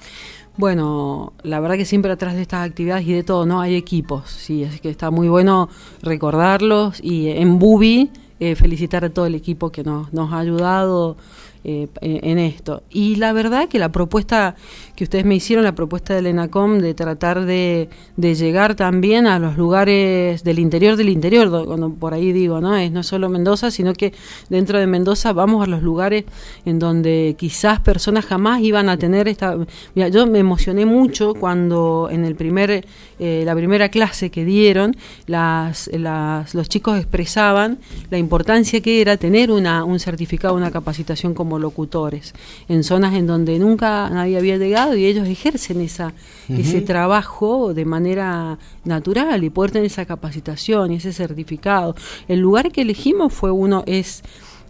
Bueno, 0.57 1.33
la 1.43 1.59
verdad 1.59 1.75
que 1.77 1.85
siempre 1.85 2.13
atrás 2.13 2.37
de 2.37 2.43
estas 2.43 2.65
actividades 2.65 3.05
y 3.05 3.15
de 3.15 3.25
todo, 3.25 3.45
¿no? 3.45 3.61
Hay 3.61 3.75
equipos, 3.75 4.31
sí, 4.31 4.63
así 4.63 4.79
que 4.79 4.91
está 4.91 5.11
muy 5.11 5.27
bueno 5.27 5.69
recordarlos. 6.03 7.01
Y 7.03 7.31
en 7.31 7.59
Bubi 7.59 8.11
eh, 8.39 8.55
felicitar 8.55 9.05
a 9.05 9.11
todo 9.11 9.27
el 9.27 9.35
equipo 9.35 9.73
que 9.73 9.83
nos, 9.83 10.13
nos 10.13 10.33
ha 10.33 10.39
ayudado 10.39 11.17
eh, 11.65 11.89
en 12.01 12.39
esto. 12.39 12.83
Y 12.91 13.17
la 13.17 13.33
verdad 13.33 13.69
que 13.69 13.79
la 13.79 13.93
propuesta 13.93 14.57
que 14.97 15.05
ustedes 15.05 15.25
me 15.25 15.35
hicieron, 15.35 15.65
la 15.65 15.75
propuesta 15.75 16.15
del 16.15 16.27
ENACOM 16.27 16.79
de 16.79 16.95
tratar 16.95 17.45
de, 17.45 17.89
de 18.17 18.35
llegar 18.35 18.75
también 18.75 19.27
a 19.27 19.39
los 19.39 19.57
lugares 19.57 20.45
del 20.45 20.59
interior 20.59 20.97
del 20.97 21.09
interior, 21.09 21.49
cuando 21.67 21.91
por 21.91 22.15
ahí 22.15 22.33
digo, 22.33 22.61
¿no? 22.61 22.77
Es 22.77 22.93
no 22.93 23.03
solo 23.03 23.29
Mendoza, 23.29 23.71
sino 23.71 23.93
que 23.95 24.13
dentro 24.49 24.79
de 24.79 24.87
Mendoza 24.87 25.33
vamos 25.33 25.65
a 25.65 25.67
los 25.67 25.83
lugares 25.83 26.25
en 26.65 26.79
donde 26.79 27.37
quizás 27.39 27.81
personas 27.81 28.27
jamás 28.27 28.61
iban 28.63 28.89
a 28.89 28.97
tener 28.97 29.29
esta... 29.29 29.57
Mira, 29.95 30.09
yo 30.09 30.27
me 30.27 30.39
emocioné 30.39 30.85
mucho 30.85 31.35
cuando 31.35 32.09
en 32.11 32.25
el 32.25 32.35
primer, 32.35 32.87
eh, 33.19 33.43
la 33.45 33.55
primera 33.55 33.89
clase 33.89 34.31
que 34.31 34.45
dieron, 34.45 34.97
las, 35.27 35.89
las, 35.93 36.55
los 36.55 36.69
chicos 36.69 36.99
expresaban 36.99 37.79
la 38.11 38.19
importancia 38.19 38.81
que 38.81 39.01
era 39.01 39.17
tener 39.17 39.51
una, 39.51 39.85
un 39.85 39.99
certificado, 39.99 40.55
una 40.55 40.71
capacitación 40.71 41.35
como 41.35 41.52
locutores, 41.59 42.35
en 42.69 42.85
zonas 42.85 43.15
en 43.15 43.27
donde 43.27 43.59
nunca 43.59 44.09
nadie 44.11 44.39
había 44.39 44.57
llegado 44.57 44.97
y 44.97 45.07
ellos 45.07 45.29
ejercen 45.29 45.81
esa, 45.81 46.15
ese 46.49 46.81
trabajo 46.81 47.75
de 47.75 47.85
manera 47.85 48.59
natural 48.85 49.45
y 49.45 49.51
poder 49.51 49.73
tener 49.73 49.87
esa 49.87 50.05
capacitación 50.05 50.93
y 50.93 50.97
ese 50.97 51.13
certificado. 51.13 51.95
El 52.29 52.41
lugar 52.41 52.73
que 52.73 52.83
elegimos 52.83 53.33
fue 53.33 53.51
uno, 53.51 53.83
es 53.87 54.23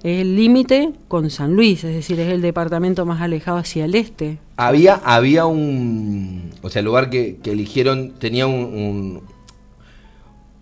el 0.03 0.35
límite 0.35 0.93
con 1.09 1.31
San 1.31 1.55
Luis, 1.55 1.85
es 1.85 1.95
decir, 1.95 2.19
es 2.19 2.33
el 2.33 2.43
departamento 2.43 3.07
más 3.07 3.21
alejado 3.21 3.59
hacia 3.59 3.85
el 3.85 3.95
este. 3.95 4.39
Había, 4.57 4.95
había 4.95 5.47
un, 5.47 6.51
o 6.63 6.71
sea, 6.71 6.81
el 6.81 6.87
lugar 6.87 7.09
que, 7.09 7.37
que 7.43 7.53
eligieron 7.53 8.13
tenía 8.19 8.47
un, 8.47 8.55
un, 8.55 9.23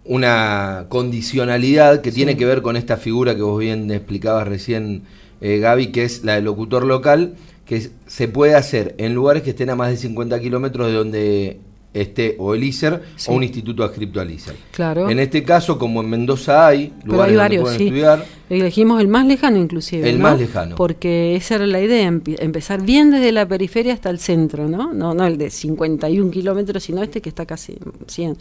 una 0.05 0.87
condicionalidad 0.89 2.03
que 2.03 2.11
sí. 2.11 2.17
tiene 2.17 2.37
que 2.37 2.45
ver 2.45 2.61
con 2.63 2.77
esta 2.77 2.97
figura 2.97 3.35
que 3.35 3.43
vos 3.43 3.59
bien 3.59 3.91
explicabas 3.91 4.47
recién, 4.47 5.05
eh, 5.41 5.59
Gaby, 5.59 5.89
que 5.93 6.05
es 6.05 6.25
la 6.25 6.35
del 6.35 6.45
locutor 6.45 6.85
local, 6.85 7.35
que 7.65 7.91
se 8.07 8.29
puede 8.29 8.55
hacer 8.55 8.95
en 8.99 9.15
lugares 9.15 9.43
que 9.43 9.51
estén 9.51 9.71
a 9.71 9.77
más 9.77 9.91
de 9.91 9.97
50 9.97 10.41
kilómetros 10.41 10.89
de 10.89 10.93
donde 10.93 11.61
esté 11.93 12.37
o 12.39 12.55
el 12.55 12.63
ISER 12.63 13.03
sí. 13.17 13.31
o 13.31 13.35
un 13.35 13.43
instituto 13.43 13.83
adscripto 13.83 14.21
al 14.21 14.31
ISER. 14.31 14.55
Claro. 14.73 15.09
En 15.09 15.19
este 15.19 15.43
caso, 15.43 15.79
como 15.79 16.01
en 16.03 16.11
Mendoza 16.11 16.67
hay 16.67 16.93
lugares 17.05 17.33
hay 17.33 17.37
varios, 17.37 17.65
donde 17.65 17.79
pueden 17.79 17.79
sí. 17.79 17.85
estudiar, 17.87 18.41
Elegimos 18.51 19.01
el 19.01 19.07
más 19.07 19.25
lejano 19.27 19.59
inclusive. 19.59 20.11
El 20.11 20.19
¿no? 20.19 20.25
más 20.25 20.39
lejano. 20.39 20.75
Porque 20.75 21.37
esa 21.37 21.55
era 21.55 21.69
la 21.69 21.81
idea, 21.81 22.11
empe- 22.11 22.37
empezar 22.41 22.83
bien 22.83 23.13
desde 23.13 23.31
la 23.31 23.47
periferia 23.47 23.95
hasta 23.95 24.11
el 24.11 24.19
centro, 24.19 24.69
¿no? 24.69 24.93
No, 24.93 25.15
no 25.15 25.25
el 25.25 25.39
de 25.39 25.51
51 25.51 26.33
kilómetros, 26.33 26.83
sino 26.83 27.01
este 27.01 27.21
que 27.21 27.29
está 27.29 27.47
casi 27.47 27.79
100. 28.09 28.37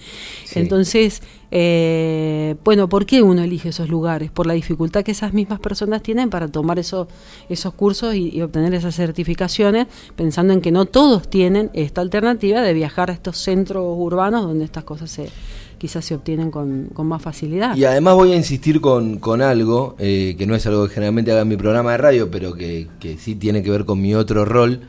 Sí. 0.45 0.59
Entonces, 0.59 1.21
eh, 1.51 2.55
bueno, 2.63 2.88
¿por 2.89 3.05
qué 3.05 3.23
uno 3.23 3.43
elige 3.43 3.69
esos 3.69 3.89
lugares? 3.89 4.31
Por 4.31 4.45
la 4.45 4.53
dificultad 4.53 5.03
que 5.03 5.12
esas 5.12 5.33
mismas 5.33 5.59
personas 5.59 6.03
tienen 6.03 6.29
para 6.29 6.47
tomar 6.47 6.79
esos, 6.79 7.07
esos 7.49 7.73
cursos 7.73 8.15
y, 8.15 8.39
obtener 8.41 8.73
esas 8.73 8.95
certificaciones, 8.95 9.88
pensando 10.15 10.53
en 10.53 10.62
que 10.62 10.71
no 10.71 10.85
todos 10.85 11.29
tienen 11.29 11.69
esta 11.73 12.01
alternativa 12.01 12.62
de 12.62 12.73
viajar 12.73 13.09
a 13.09 13.13
estos 13.13 13.38
centros 13.38 13.83
urbanos 13.85 14.43
donde 14.43 14.65
estas 14.65 14.83
cosas 14.83 15.12
se 15.12 15.29
quizás 15.77 16.03
se 16.03 16.13
obtienen 16.13 16.51
con, 16.51 16.89
con 16.93 17.07
más 17.07 17.21
facilidad. 17.21 17.73
Y 17.75 17.85
además 17.85 18.15
voy 18.15 18.33
a 18.33 18.35
insistir 18.35 18.81
con, 18.81 19.17
con 19.17 19.41
algo, 19.41 19.95
eh, 19.97 20.35
que 20.38 20.45
no 20.45 20.53
es 20.53 20.67
algo 20.67 20.85
que 20.88 20.93
generalmente 20.93 21.31
haga 21.31 21.41
en 21.41 21.47
mi 21.47 21.55
programa 21.55 21.93
de 21.93 21.97
radio, 21.97 22.29
pero 22.29 22.53
que, 22.53 22.88
que 22.99 23.17
sí 23.17 23.35
tiene 23.35 23.63
que 23.63 23.71
ver 23.71 23.85
con 23.85 24.01
mi 24.01 24.13
otro 24.13 24.43
rol, 24.43 24.81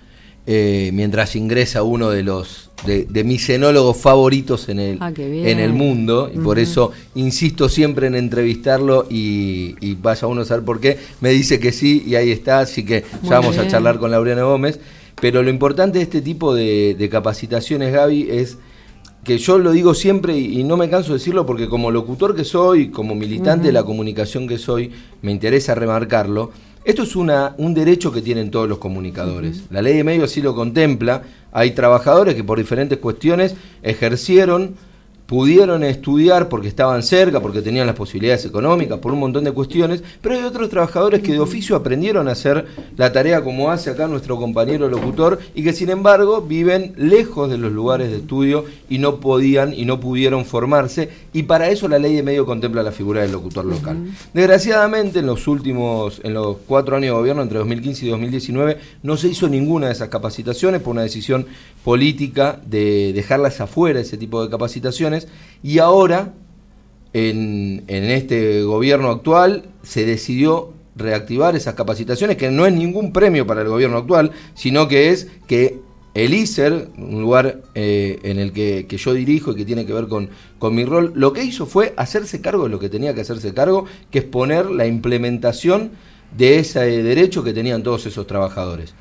eh, 0.46 0.90
mientras 0.92 1.36
ingresa 1.36 1.82
uno 1.82 2.10
de 2.10 2.22
los 2.22 2.70
de, 2.86 3.04
de 3.04 3.24
mis 3.24 3.48
enólogos 3.50 3.98
favoritos 3.98 4.68
en 4.70 4.80
el, 4.80 4.98
Ah, 5.00 5.12
en 5.16 5.58
el 5.60 5.72
mundo, 5.74 6.30
y 6.34 6.38
por 6.38 6.58
eso 6.58 6.92
insisto 7.14 7.68
siempre 7.68 8.06
en 8.06 8.14
entrevistarlo 8.14 9.06
y, 9.10 9.76
y 9.80 9.94
vaya 9.96 10.26
uno 10.26 10.40
a 10.40 10.44
saber 10.46 10.64
por 10.64 10.80
qué. 10.80 10.98
Me 11.20 11.28
dice 11.30 11.60
que 11.60 11.72
sí 11.72 12.02
y 12.06 12.14
ahí 12.14 12.30
está, 12.30 12.60
así 12.60 12.84
que 12.84 13.04
Muy 13.20 13.30
ya 13.30 13.38
vamos 13.40 13.58
a 13.58 13.68
charlar 13.68 13.98
con 13.98 14.10
Laureano 14.10 14.48
Gómez. 14.48 14.80
Pero 15.20 15.42
lo 15.42 15.50
importante 15.50 15.98
de 15.98 16.04
este 16.04 16.22
tipo 16.22 16.54
de, 16.54 16.96
de 16.98 17.08
capacitaciones, 17.10 17.92
Gaby, 17.92 18.28
es 18.30 18.56
que 19.24 19.36
yo 19.36 19.58
lo 19.58 19.72
digo 19.72 19.92
siempre 19.92 20.38
y, 20.38 20.60
y 20.60 20.64
no 20.64 20.78
me 20.78 20.88
canso 20.88 21.12
de 21.12 21.18
decirlo 21.18 21.44
porque 21.44 21.68
como 21.68 21.90
locutor 21.90 22.34
que 22.34 22.44
soy, 22.44 22.88
como 22.88 23.14
militante 23.14 23.66
de 23.66 23.72
la 23.74 23.82
comunicación 23.84 24.48
que 24.48 24.56
soy, 24.56 24.90
me 25.20 25.30
interesa 25.30 25.74
remarcarlo. 25.74 26.52
Esto 26.82 27.02
es 27.02 27.14
una, 27.14 27.54
un 27.58 27.74
derecho 27.74 28.10
que 28.10 28.22
tienen 28.22 28.50
todos 28.50 28.66
los 28.66 28.78
comunicadores. 28.78 29.64
La 29.70 29.82
ley 29.82 29.96
de 29.96 30.04
medios 30.04 30.30
así 30.30 30.40
lo 30.40 30.54
contempla. 30.54 31.22
Hay 31.52 31.72
trabajadores 31.72 32.34
que 32.34 32.42
por 32.42 32.58
diferentes 32.58 32.98
cuestiones 32.98 33.54
ejercieron, 33.82 34.76
pudieron 35.30 35.84
estudiar 35.84 36.48
porque 36.48 36.66
estaban 36.66 37.04
cerca, 37.04 37.38
porque 37.38 37.62
tenían 37.62 37.86
las 37.86 37.94
posibilidades 37.94 38.44
económicas, 38.46 38.98
por 38.98 39.12
un 39.12 39.20
montón 39.20 39.44
de 39.44 39.52
cuestiones, 39.52 40.02
pero 40.20 40.34
hay 40.34 40.42
otros 40.42 40.68
trabajadores 40.68 41.22
que 41.22 41.30
de 41.30 41.38
oficio 41.38 41.76
aprendieron 41.76 42.26
a 42.26 42.32
hacer 42.32 42.66
la 42.96 43.12
tarea 43.12 43.44
como 43.44 43.70
hace 43.70 43.90
acá 43.90 44.08
nuestro 44.08 44.36
compañero 44.38 44.88
locutor 44.88 45.38
y 45.54 45.62
que 45.62 45.72
sin 45.72 45.88
embargo 45.90 46.42
viven 46.42 46.94
lejos 46.96 47.48
de 47.48 47.58
los 47.58 47.70
lugares 47.70 48.10
de 48.10 48.16
estudio 48.16 48.64
y 48.88 48.98
no 48.98 49.20
podían 49.20 49.72
y 49.72 49.84
no 49.84 50.00
pudieron 50.00 50.44
formarse 50.44 51.10
y 51.32 51.44
para 51.44 51.68
eso 51.68 51.86
la 51.86 52.00
ley 52.00 52.16
de 52.16 52.24
medio 52.24 52.44
contempla 52.44 52.82
la 52.82 52.90
figura 52.90 53.22
del 53.22 53.30
locutor 53.30 53.64
local. 53.64 53.98
Desgraciadamente 54.34 55.20
en 55.20 55.26
los 55.26 55.46
últimos, 55.46 56.20
en 56.24 56.34
los 56.34 56.56
cuatro 56.66 56.96
años 56.96 57.10
de 57.10 57.18
gobierno, 57.20 57.42
entre 57.42 57.58
2015 57.58 58.04
y 58.04 58.08
2019, 58.08 58.78
no 59.04 59.16
se 59.16 59.28
hizo 59.28 59.48
ninguna 59.48 59.86
de 59.86 59.92
esas 59.92 60.08
capacitaciones 60.08 60.82
por 60.82 60.90
una 60.90 61.02
decisión 61.02 61.46
política 61.84 62.60
de 62.66 63.12
dejarlas 63.12 63.60
afuera, 63.60 64.00
ese 64.00 64.16
tipo 64.16 64.42
de 64.42 64.50
capacitaciones, 64.50 65.19
y 65.62 65.78
ahora, 65.78 66.34
en, 67.12 67.84
en 67.86 68.04
este 68.04 68.62
gobierno 68.62 69.10
actual, 69.10 69.64
se 69.82 70.04
decidió 70.04 70.72
reactivar 70.96 71.56
esas 71.56 71.74
capacitaciones, 71.74 72.36
que 72.36 72.50
no 72.50 72.66
es 72.66 72.72
ningún 72.72 73.12
premio 73.12 73.46
para 73.46 73.62
el 73.62 73.68
gobierno 73.68 73.98
actual, 73.98 74.32
sino 74.54 74.88
que 74.88 75.10
es 75.10 75.28
que 75.46 75.80
el 76.14 76.34
ISER, 76.34 76.88
un 76.96 77.20
lugar 77.20 77.62
eh, 77.74 78.18
en 78.24 78.38
el 78.38 78.52
que, 78.52 78.86
yo 78.88 79.14
dirijo 79.14 79.52
y 79.52 79.54
que 79.54 79.64
tiene 79.64 79.86
que 79.86 79.92
ver 79.92 80.08
con, 80.08 80.28
con 80.58 80.74
mi 80.74 80.84
rol, 80.84 81.12
lo 81.14 81.32
que 81.32 81.44
hizo 81.44 81.66
fue 81.66 81.94
hacerse 81.96 82.40
cargo 82.40 82.64
de 82.64 82.70
lo 82.70 82.80
que 82.80 82.88
tenía 82.88 83.14
que 83.14 83.20
hacerse 83.20 83.54
cargo, 83.54 83.84
que 84.10 84.20
es 84.20 84.24
poner 84.24 84.66
la 84.70 84.86
implementación 84.86 85.92
de 86.36 86.58
ese 86.58 86.80
derecho 86.80 87.44
que 87.44 87.52
tenían 87.52 87.82
todos 87.82 88.06
esos 88.06 88.26
trabajadores. 88.26 88.94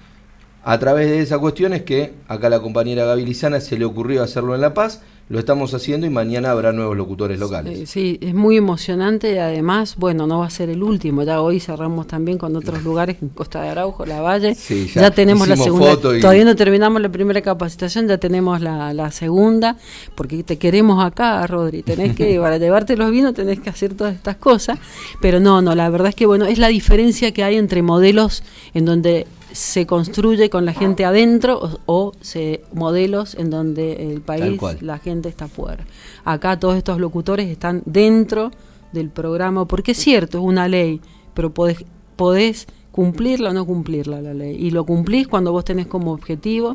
A 0.63 0.77
través 0.77 1.09
de 1.09 1.21
esa 1.21 1.39
cuestión 1.39 1.73
es 1.73 1.83
que 1.83 2.13
acá 2.27 2.49
la 2.49 2.59
compañera 2.59 3.05
Gaby 3.05 3.25
Lizana 3.25 3.59
se 3.59 3.77
le 3.77 3.85
ocurrió 3.85 4.21
hacerlo 4.21 4.53
en 4.53 4.61
La 4.61 4.73
Paz, 4.73 5.01
lo 5.29 5.37
estamos 5.37 5.75
haciendo 5.75 6.07
y 6.07 6.09
mañana 6.09 6.49
habrá 6.49 6.71
nuevos 6.71 6.97
locutores 6.97 7.39
locales. 7.39 7.87
Sí, 7.87 8.17
es 8.19 8.33
muy 8.33 8.57
emocionante 8.57 9.31
y 9.33 9.37
además, 9.37 9.95
bueno, 9.97 10.25
no 10.25 10.39
va 10.39 10.47
a 10.47 10.49
ser 10.49 10.69
el 10.69 10.81
último. 10.81 11.21
Ya 11.21 11.39
hoy 11.41 11.59
cerramos 11.59 12.07
también 12.07 12.39
con 12.39 12.55
otros 12.55 12.83
lugares, 12.89 13.17
en 13.21 13.29
Costa 13.29 13.61
de 13.61 13.69
Araujo, 13.69 14.07
La 14.07 14.21
Valle. 14.21 14.55
Sí, 14.55 14.87
ya, 14.93 15.01
ya 15.03 15.11
tenemos 15.11 15.47
la 15.47 15.55
segunda. 15.55 15.93
y- 15.93 16.19
Todavía 16.19 16.45
no 16.45 16.55
terminamos 16.55 16.99
la 16.99 17.09
primera 17.09 17.41
capacitación, 17.41 18.07
ya 18.07 18.17
tenemos 18.17 18.59
la, 18.59 18.91
la 18.93 19.11
segunda, 19.11 19.77
porque 20.15 20.41
te 20.43 20.57
queremos 20.57 21.03
acá, 21.05 21.45
Rodri. 21.45 21.83
Tenés 21.83 22.15
que, 22.15 22.39
para 22.41 22.57
llevarte 22.57 22.97
los 22.97 23.11
vinos, 23.11 23.35
tenés 23.35 23.59
que 23.59 23.69
hacer 23.69 23.93
todas 23.93 24.15
estas 24.15 24.37
cosas. 24.37 24.79
Pero 25.21 25.39
no, 25.39 25.61
no, 25.61 25.75
la 25.75 25.89
verdad 25.91 26.09
es 26.09 26.15
que, 26.15 26.25
bueno, 26.25 26.45
es 26.45 26.57
la 26.57 26.69
diferencia 26.69 27.31
que 27.33 27.43
hay 27.43 27.55
entre 27.57 27.83
modelos 27.83 28.41
en 28.73 28.85
donde 28.85 29.27
se 29.51 29.85
construye 29.85 30.49
con 30.49 30.65
la 30.65 30.73
gente 30.73 31.05
adentro 31.05 31.59
o, 31.59 31.79
o 31.85 32.11
se 32.21 32.61
modelos 32.73 33.35
en 33.35 33.49
donde 33.49 34.11
el 34.11 34.21
país 34.21 34.59
la 34.81 34.97
gente 34.99 35.29
está 35.29 35.47
fuera. 35.47 35.85
Acá 36.25 36.59
todos 36.59 36.75
estos 36.75 36.99
locutores 36.99 37.47
están 37.49 37.81
dentro 37.85 38.51
del 38.91 39.09
programa, 39.09 39.65
porque 39.65 39.91
es 39.91 39.97
cierto, 39.97 40.39
es 40.39 40.43
una 40.43 40.67
ley, 40.67 41.01
pero 41.33 41.53
podés, 41.53 41.85
podés 42.15 42.67
cumplirla 42.91 43.51
o 43.51 43.53
no 43.53 43.65
cumplirla 43.65 44.21
la 44.21 44.33
ley. 44.33 44.55
Y 44.59 44.71
lo 44.71 44.85
cumplís 44.85 45.27
cuando 45.27 45.51
vos 45.51 45.65
tenés 45.65 45.87
como 45.87 46.11
objetivo 46.11 46.73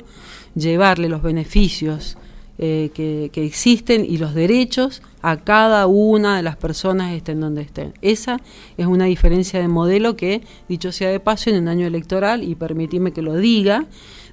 llevarle 0.54 1.08
los 1.08 1.22
beneficios 1.22 2.16
eh, 2.58 2.90
que, 2.94 3.30
que 3.32 3.44
existen 3.44 4.04
y 4.04 4.18
los 4.18 4.34
derechos 4.34 5.02
a 5.22 5.38
cada 5.38 5.86
una 5.86 6.36
de 6.36 6.42
las 6.42 6.56
personas 6.56 7.12
estén 7.14 7.40
donde 7.40 7.62
estén. 7.62 7.94
Esa 8.02 8.40
es 8.76 8.86
una 8.86 9.06
diferencia 9.06 9.58
de 9.58 9.68
modelo 9.68 10.16
que, 10.16 10.42
dicho 10.68 10.92
sea 10.92 11.08
de 11.08 11.18
paso, 11.18 11.50
en 11.50 11.56
un 11.56 11.68
año 11.68 11.86
electoral, 11.86 12.42
y 12.42 12.54
permitidme 12.54 13.12
que 13.12 13.22
lo 13.22 13.34
diga, 13.34 13.86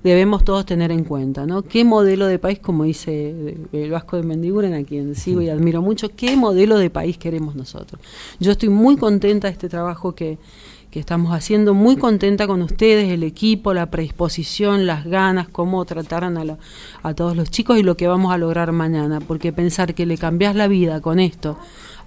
debemos 0.04 0.44
todos 0.44 0.66
tener 0.66 0.92
en 0.92 1.04
cuenta, 1.04 1.46
¿no? 1.46 1.62
¿Qué 1.62 1.86
modelo 1.86 2.28
de 2.28 2.40
país, 2.40 2.60
como 2.60 2.84
dice 2.84 3.56
el 3.72 3.92
Vasco 3.92 4.18
de 4.18 4.24
Mendiguren, 4.24 4.74
a 4.74 4.84
quien 4.84 5.16
sigo 5.16 5.42
y 5.42 5.50
admiro 5.50 5.82
mucho, 5.82 6.10
qué 6.16 6.36
modelo 6.36 6.78
de 6.78 6.90
país 6.90 7.18
queremos 7.18 7.56
nosotros? 7.56 8.02
Yo 8.40 8.52
estoy 8.52 8.70
muy 8.70 8.98
contenta 8.98 9.48
de 9.48 9.54
este 9.54 9.70
trabajo 9.70 10.14
que, 10.14 10.38
que 10.92 11.00
estamos 11.00 11.34
haciendo, 11.34 11.74
muy 11.74 11.96
contenta 11.96 12.46
con 12.48 12.62
ustedes, 12.62 13.10
el 13.10 13.24
equipo, 13.24 13.74
la 13.74 13.90
predisposición, 13.90 14.86
las 14.86 15.06
ganas, 15.06 15.48
cómo 15.48 15.84
trataron 15.86 16.38
a, 16.38 16.44
la- 16.44 16.58
a 17.02 17.14
todos 17.14 17.36
los 17.36 17.50
chicos 17.50 17.80
y 17.80 17.84
lo 17.84 17.96
que 17.96 18.08
vamos 18.08 18.34
a 18.34 18.38
lograr 18.38 18.72
mañana, 18.74 19.20
porque 19.22 19.54
pensar 19.54 19.96
que 19.96 20.06
le 20.06 20.18
cambiás 20.18 20.54
la 20.56 20.68
vida 20.68 21.00
con 21.00 21.20
esto 21.20 21.58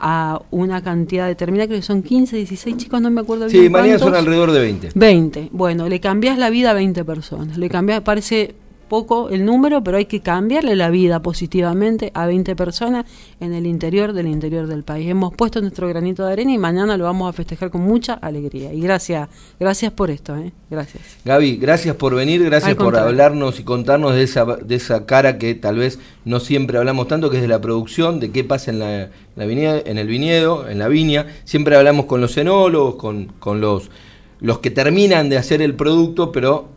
a 0.00 0.42
una 0.50 0.82
cantidad 0.82 1.26
determinada, 1.26 1.66
creo 1.68 1.78
que 1.78 1.86
son 1.86 2.02
15, 2.02 2.36
16 2.36 2.76
chicos, 2.76 3.00
no 3.00 3.10
me 3.10 3.22
acuerdo 3.22 3.46
bien 3.48 3.62
Sí, 3.64 3.70
mañana 3.70 3.98
son 3.98 4.14
alrededor 4.14 4.52
de 4.52 4.60
20. 4.60 4.90
20. 4.94 5.48
Bueno, 5.52 5.88
le 5.88 6.00
cambiás 6.00 6.36
la 6.36 6.50
vida 6.50 6.70
a 6.72 6.74
20 6.74 7.04
personas. 7.06 7.56
Le 7.56 7.70
cambiás, 7.70 8.02
parece 8.02 8.54
poco 8.94 9.28
el 9.28 9.44
número, 9.44 9.82
pero 9.82 9.96
hay 9.96 10.04
que 10.04 10.20
cambiarle 10.20 10.76
la 10.76 10.88
vida 10.88 11.20
positivamente 11.20 12.12
a 12.14 12.26
20 12.26 12.54
personas 12.54 13.04
en 13.40 13.52
el 13.52 13.66
interior 13.66 14.12
del 14.12 14.28
interior 14.28 14.68
del 14.68 14.84
país. 14.84 15.10
Hemos 15.10 15.34
puesto 15.34 15.60
nuestro 15.60 15.88
granito 15.88 16.24
de 16.24 16.32
arena 16.32 16.52
y 16.52 16.58
mañana 16.58 16.96
lo 16.96 17.02
vamos 17.02 17.28
a 17.28 17.32
festejar 17.32 17.70
con 17.70 17.80
mucha 17.80 18.14
alegría. 18.14 18.72
Y 18.72 18.80
gracias, 18.80 19.28
gracias 19.58 19.90
por 19.90 20.12
esto, 20.12 20.36
¿eh? 20.36 20.52
gracias. 20.70 21.02
Gaby, 21.24 21.56
gracias 21.56 21.96
por 21.96 22.14
venir, 22.14 22.44
gracias 22.44 22.76
por 22.76 22.96
hablarnos 22.96 23.58
y 23.58 23.64
contarnos 23.64 24.14
de 24.14 24.22
esa, 24.22 24.44
de 24.44 24.76
esa 24.76 25.06
cara 25.06 25.38
que 25.38 25.56
tal 25.56 25.78
vez 25.78 25.98
no 26.24 26.38
siempre 26.38 26.78
hablamos 26.78 27.08
tanto, 27.08 27.30
que 27.30 27.38
es 27.38 27.42
de 27.42 27.48
la 27.48 27.60
producción, 27.60 28.20
de 28.20 28.30
qué 28.30 28.44
pasa 28.44 28.70
en, 28.70 28.78
la, 28.78 29.08
en 29.34 29.98
el 29.98 30.06
viñedo, 30.06 30.68
en 30.68 30.78
la 30.78 30.86
viña. 30.86 31.26
Siempre 31.42 31.74
hablamos 31.74 32.06
con 32.06 32.20
los 32.20 32.36
enólogos, 32.36 32.94
con, 32.94 33.32
con 33.40 33.60
los, 33.60 33.90
los 34.38 34.60
que 34.60 34.70
terminan 34.70 35.30
de 35.30 35.36
hacer 35.36 35.62
el 35.62 35.74
producto, 35.74 36.30
pero 36.30 36.73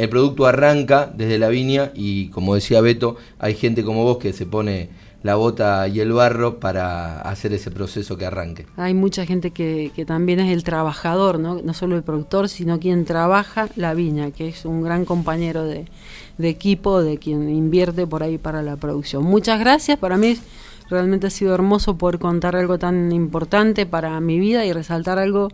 el 0.00 0.08
producto 0.08 0.46
arranca 0.46 1.12
desde 1.14 1.38
la 1.38 1.48
viña 1.48 1.92
y 1.94 2.28
como 2.28 2.54
decía 2.54 2.80
Beto, 2.80 3.16
hay 3.38 3.54
gente 3.54 3.84
como 3.84 4.02
vos 4.02 4.16
que 4.16 4.32
se 4.32 4.46
pone 4.46 4.88
la 5.22 5.34
bota 5.34 5.86
y 5.88 6.00
el 6.00 6.12
barro 6.12 6.58
para 6.58 7.20
hacer 7.20 7.52
ese 7.52 7.70
proceso 7.70 8.16
que 8.16 8.24
arranque. 8.24 8.64
Hay 8.78 8.94
mucha 8.94 9.26
gente 9.26 9.50
que, 9.50 9.92
que, 9.94 10.06
también 10.06 10.40
es 10.40 10.50
el 10.50 10.64
trabajador, 10.64 11.38
¿no? 11.38 11.60
no 11.62 11.74
solo 11.74 11.96
el 11.96 12.02
productor, 12.02 12.48
sino 12.48 12.80
quien 12.80 13.04
trabaja 13.04 13.68
la 13.76 13.92
viña, 13.92 14.30
que 14.30 14.48
es 14.48 14.64
un 14.64 14.82
gran 14.82 15.04
compañero 15.04 15.64
de, 15.64 15.84
de 16.38 16.48
equipo, 16.48 17.02
de 17.02 17.18
quien 17.18 17.50
invierte 17.50 18.06
por 18.06 18.22
ahí 18.22 18.38
para 18.38 18.62
la 18.62 18.76
producción. 18.76 19.24
Muchas 19.24 19.60
gracias, 19.60 19.98
para 19.98 20.16
mí 20.16 20.38
realmente 20.88 21.26
ha 21.26 21.30
sido 21.30 21.54
hermoso 21.54 21.98
poder 21.98 22.18
contar 22.18 22.56
algo 22.56 22.78
tan 22.78 23.12
importante 23.12 23.84
para 23.84 24.18
mi 24.20 24.38
vida 24.40 24.64
y 24.64 24.72
resaltar 24.72 25.18
algo 25.18 25.50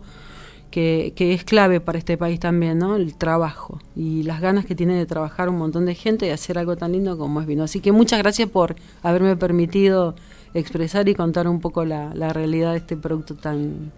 que, 0.71 1.13
es 1.17 1.43
clave 1.43 1.79
para 1.79 1.97
este 1.97 2.17
país 2.17 2.39
también, 2.39 2.79
¿no? 2.79 2.95
El 2.95 3.15
trabajo 3.15 3.79
y 3.95 4.23
las 4.23 4.41
ganas 4.41 4.65
que 4.65 4.75
tiene 4.75 4.95
de 4.95 5.05
trabajar 5.05 5.49
un 5.49 5.57
montón 5.57 5.85
de 5.85 5.95
gente 5.95 6.27
y 6.27 6.29
hacer 6.29 6.57
algo 6.57 6.75
tan 6.75 6.91
lindo 6.91 7.17
como 7.17 7.41
es 7.41 7.47
vino. 7.47 7.63
Así 7.63 7.79
que 7.79 7.91
muchas 7.91 8.19
gracias 8.19 8.49
por 8.49 8.75
haberme 9.03 9.35
permitido 9.35 10.15
expresar 10.53 11.07
y 11.09 11.15
contar 11.15 11.47
un 11.47 11.59
poco 11.61 11.85
la, 11.85 12.11
realidad 12.33 12.71
de 12.73 12.79
este 12.79 12.97
producto 12.97 13.35
tan... 13.35 13.91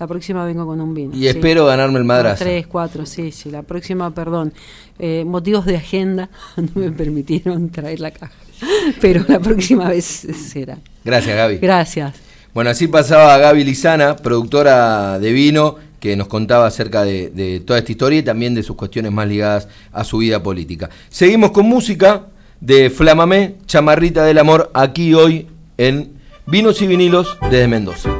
La 0.00 0.08
próxima 0.08 0.44
vengo 0.44 0.66
con 0.66 0.80
un 0.80 0.92
vino. 0.92 1.14
Y 1.14 1.28
espero 1.28 1.66
ganarme 1.66 2.00
el 2.00 2.04
madrazo. 2.04 2.42
tres, 2.42 2.66
cuatro, 2.66 3.06
sí, 3.06 3.30
sí. 3.30 3.48
La 3.48 3.62
próxima, 3.62 4.12
perdón. 4.12 4.52
Eh, 4.98 5.24
motivos 5.24 5.66
de 5.66 5.76
agenda 5.76 6.30
no 6.56 6.68
me 6.74 6.90
permitieron 6.90 7.70
traer 7.70 8.00
la 8.00 8.10
caja. 8.10 8.34
Pero 9.00 9.24
la 9.28 9.38
próxima 9.38 9.88
vez 9.88 10.04
será. 10.04 10.78
Gracias, 11.04 11.36
Gaby. 11.36 11.58
Gracias. 11.58 12.14
Bueno, 12.52 12.70
así 12.70 12.88
pasaba 12.88 13.36
Gaby 13.38 13.64
Lizana, 13.64 14.16
productora 14.16 15.18
de 15.20 15.32
vino 15.32 15.76
que 16.04 16.16
nos 16.16 16.28
contaba 16.28 16.66
acerca 16.66 17.02
de, 17.02 17.62
toda 17.64 17.78
esta 17.78 17.90
historia 17.90 18.18
y 18.18 18.22
también 18.22 18.54
de 18.54 18.62
sus 18.62 18.76
cuestiones 18.76 19.10
más 19.10 19.26
ligadas 19.26 19.68
a 19.90 20.04
su 20.04 20.18
vida 20.18 20.42
política. 20.42 20.90
Seguimos 21.08 21.52
con 21.52 21.64
música 21.64 22.26
de 22.60 22.90
Flamamé, 22.90 23.54
Chamarrita 23.64 24.22
del 24.22 24.36
Amor, 24.36 24.70
aquí 24.74 25.14
hoy 25.14 25.46
en 25.78 26.12
Vinos 26.44 26.82
y 26.82 26.88
Vinilos 26.88 27.38
desde 27.50 27.68
Mendoza. 27.68 28.10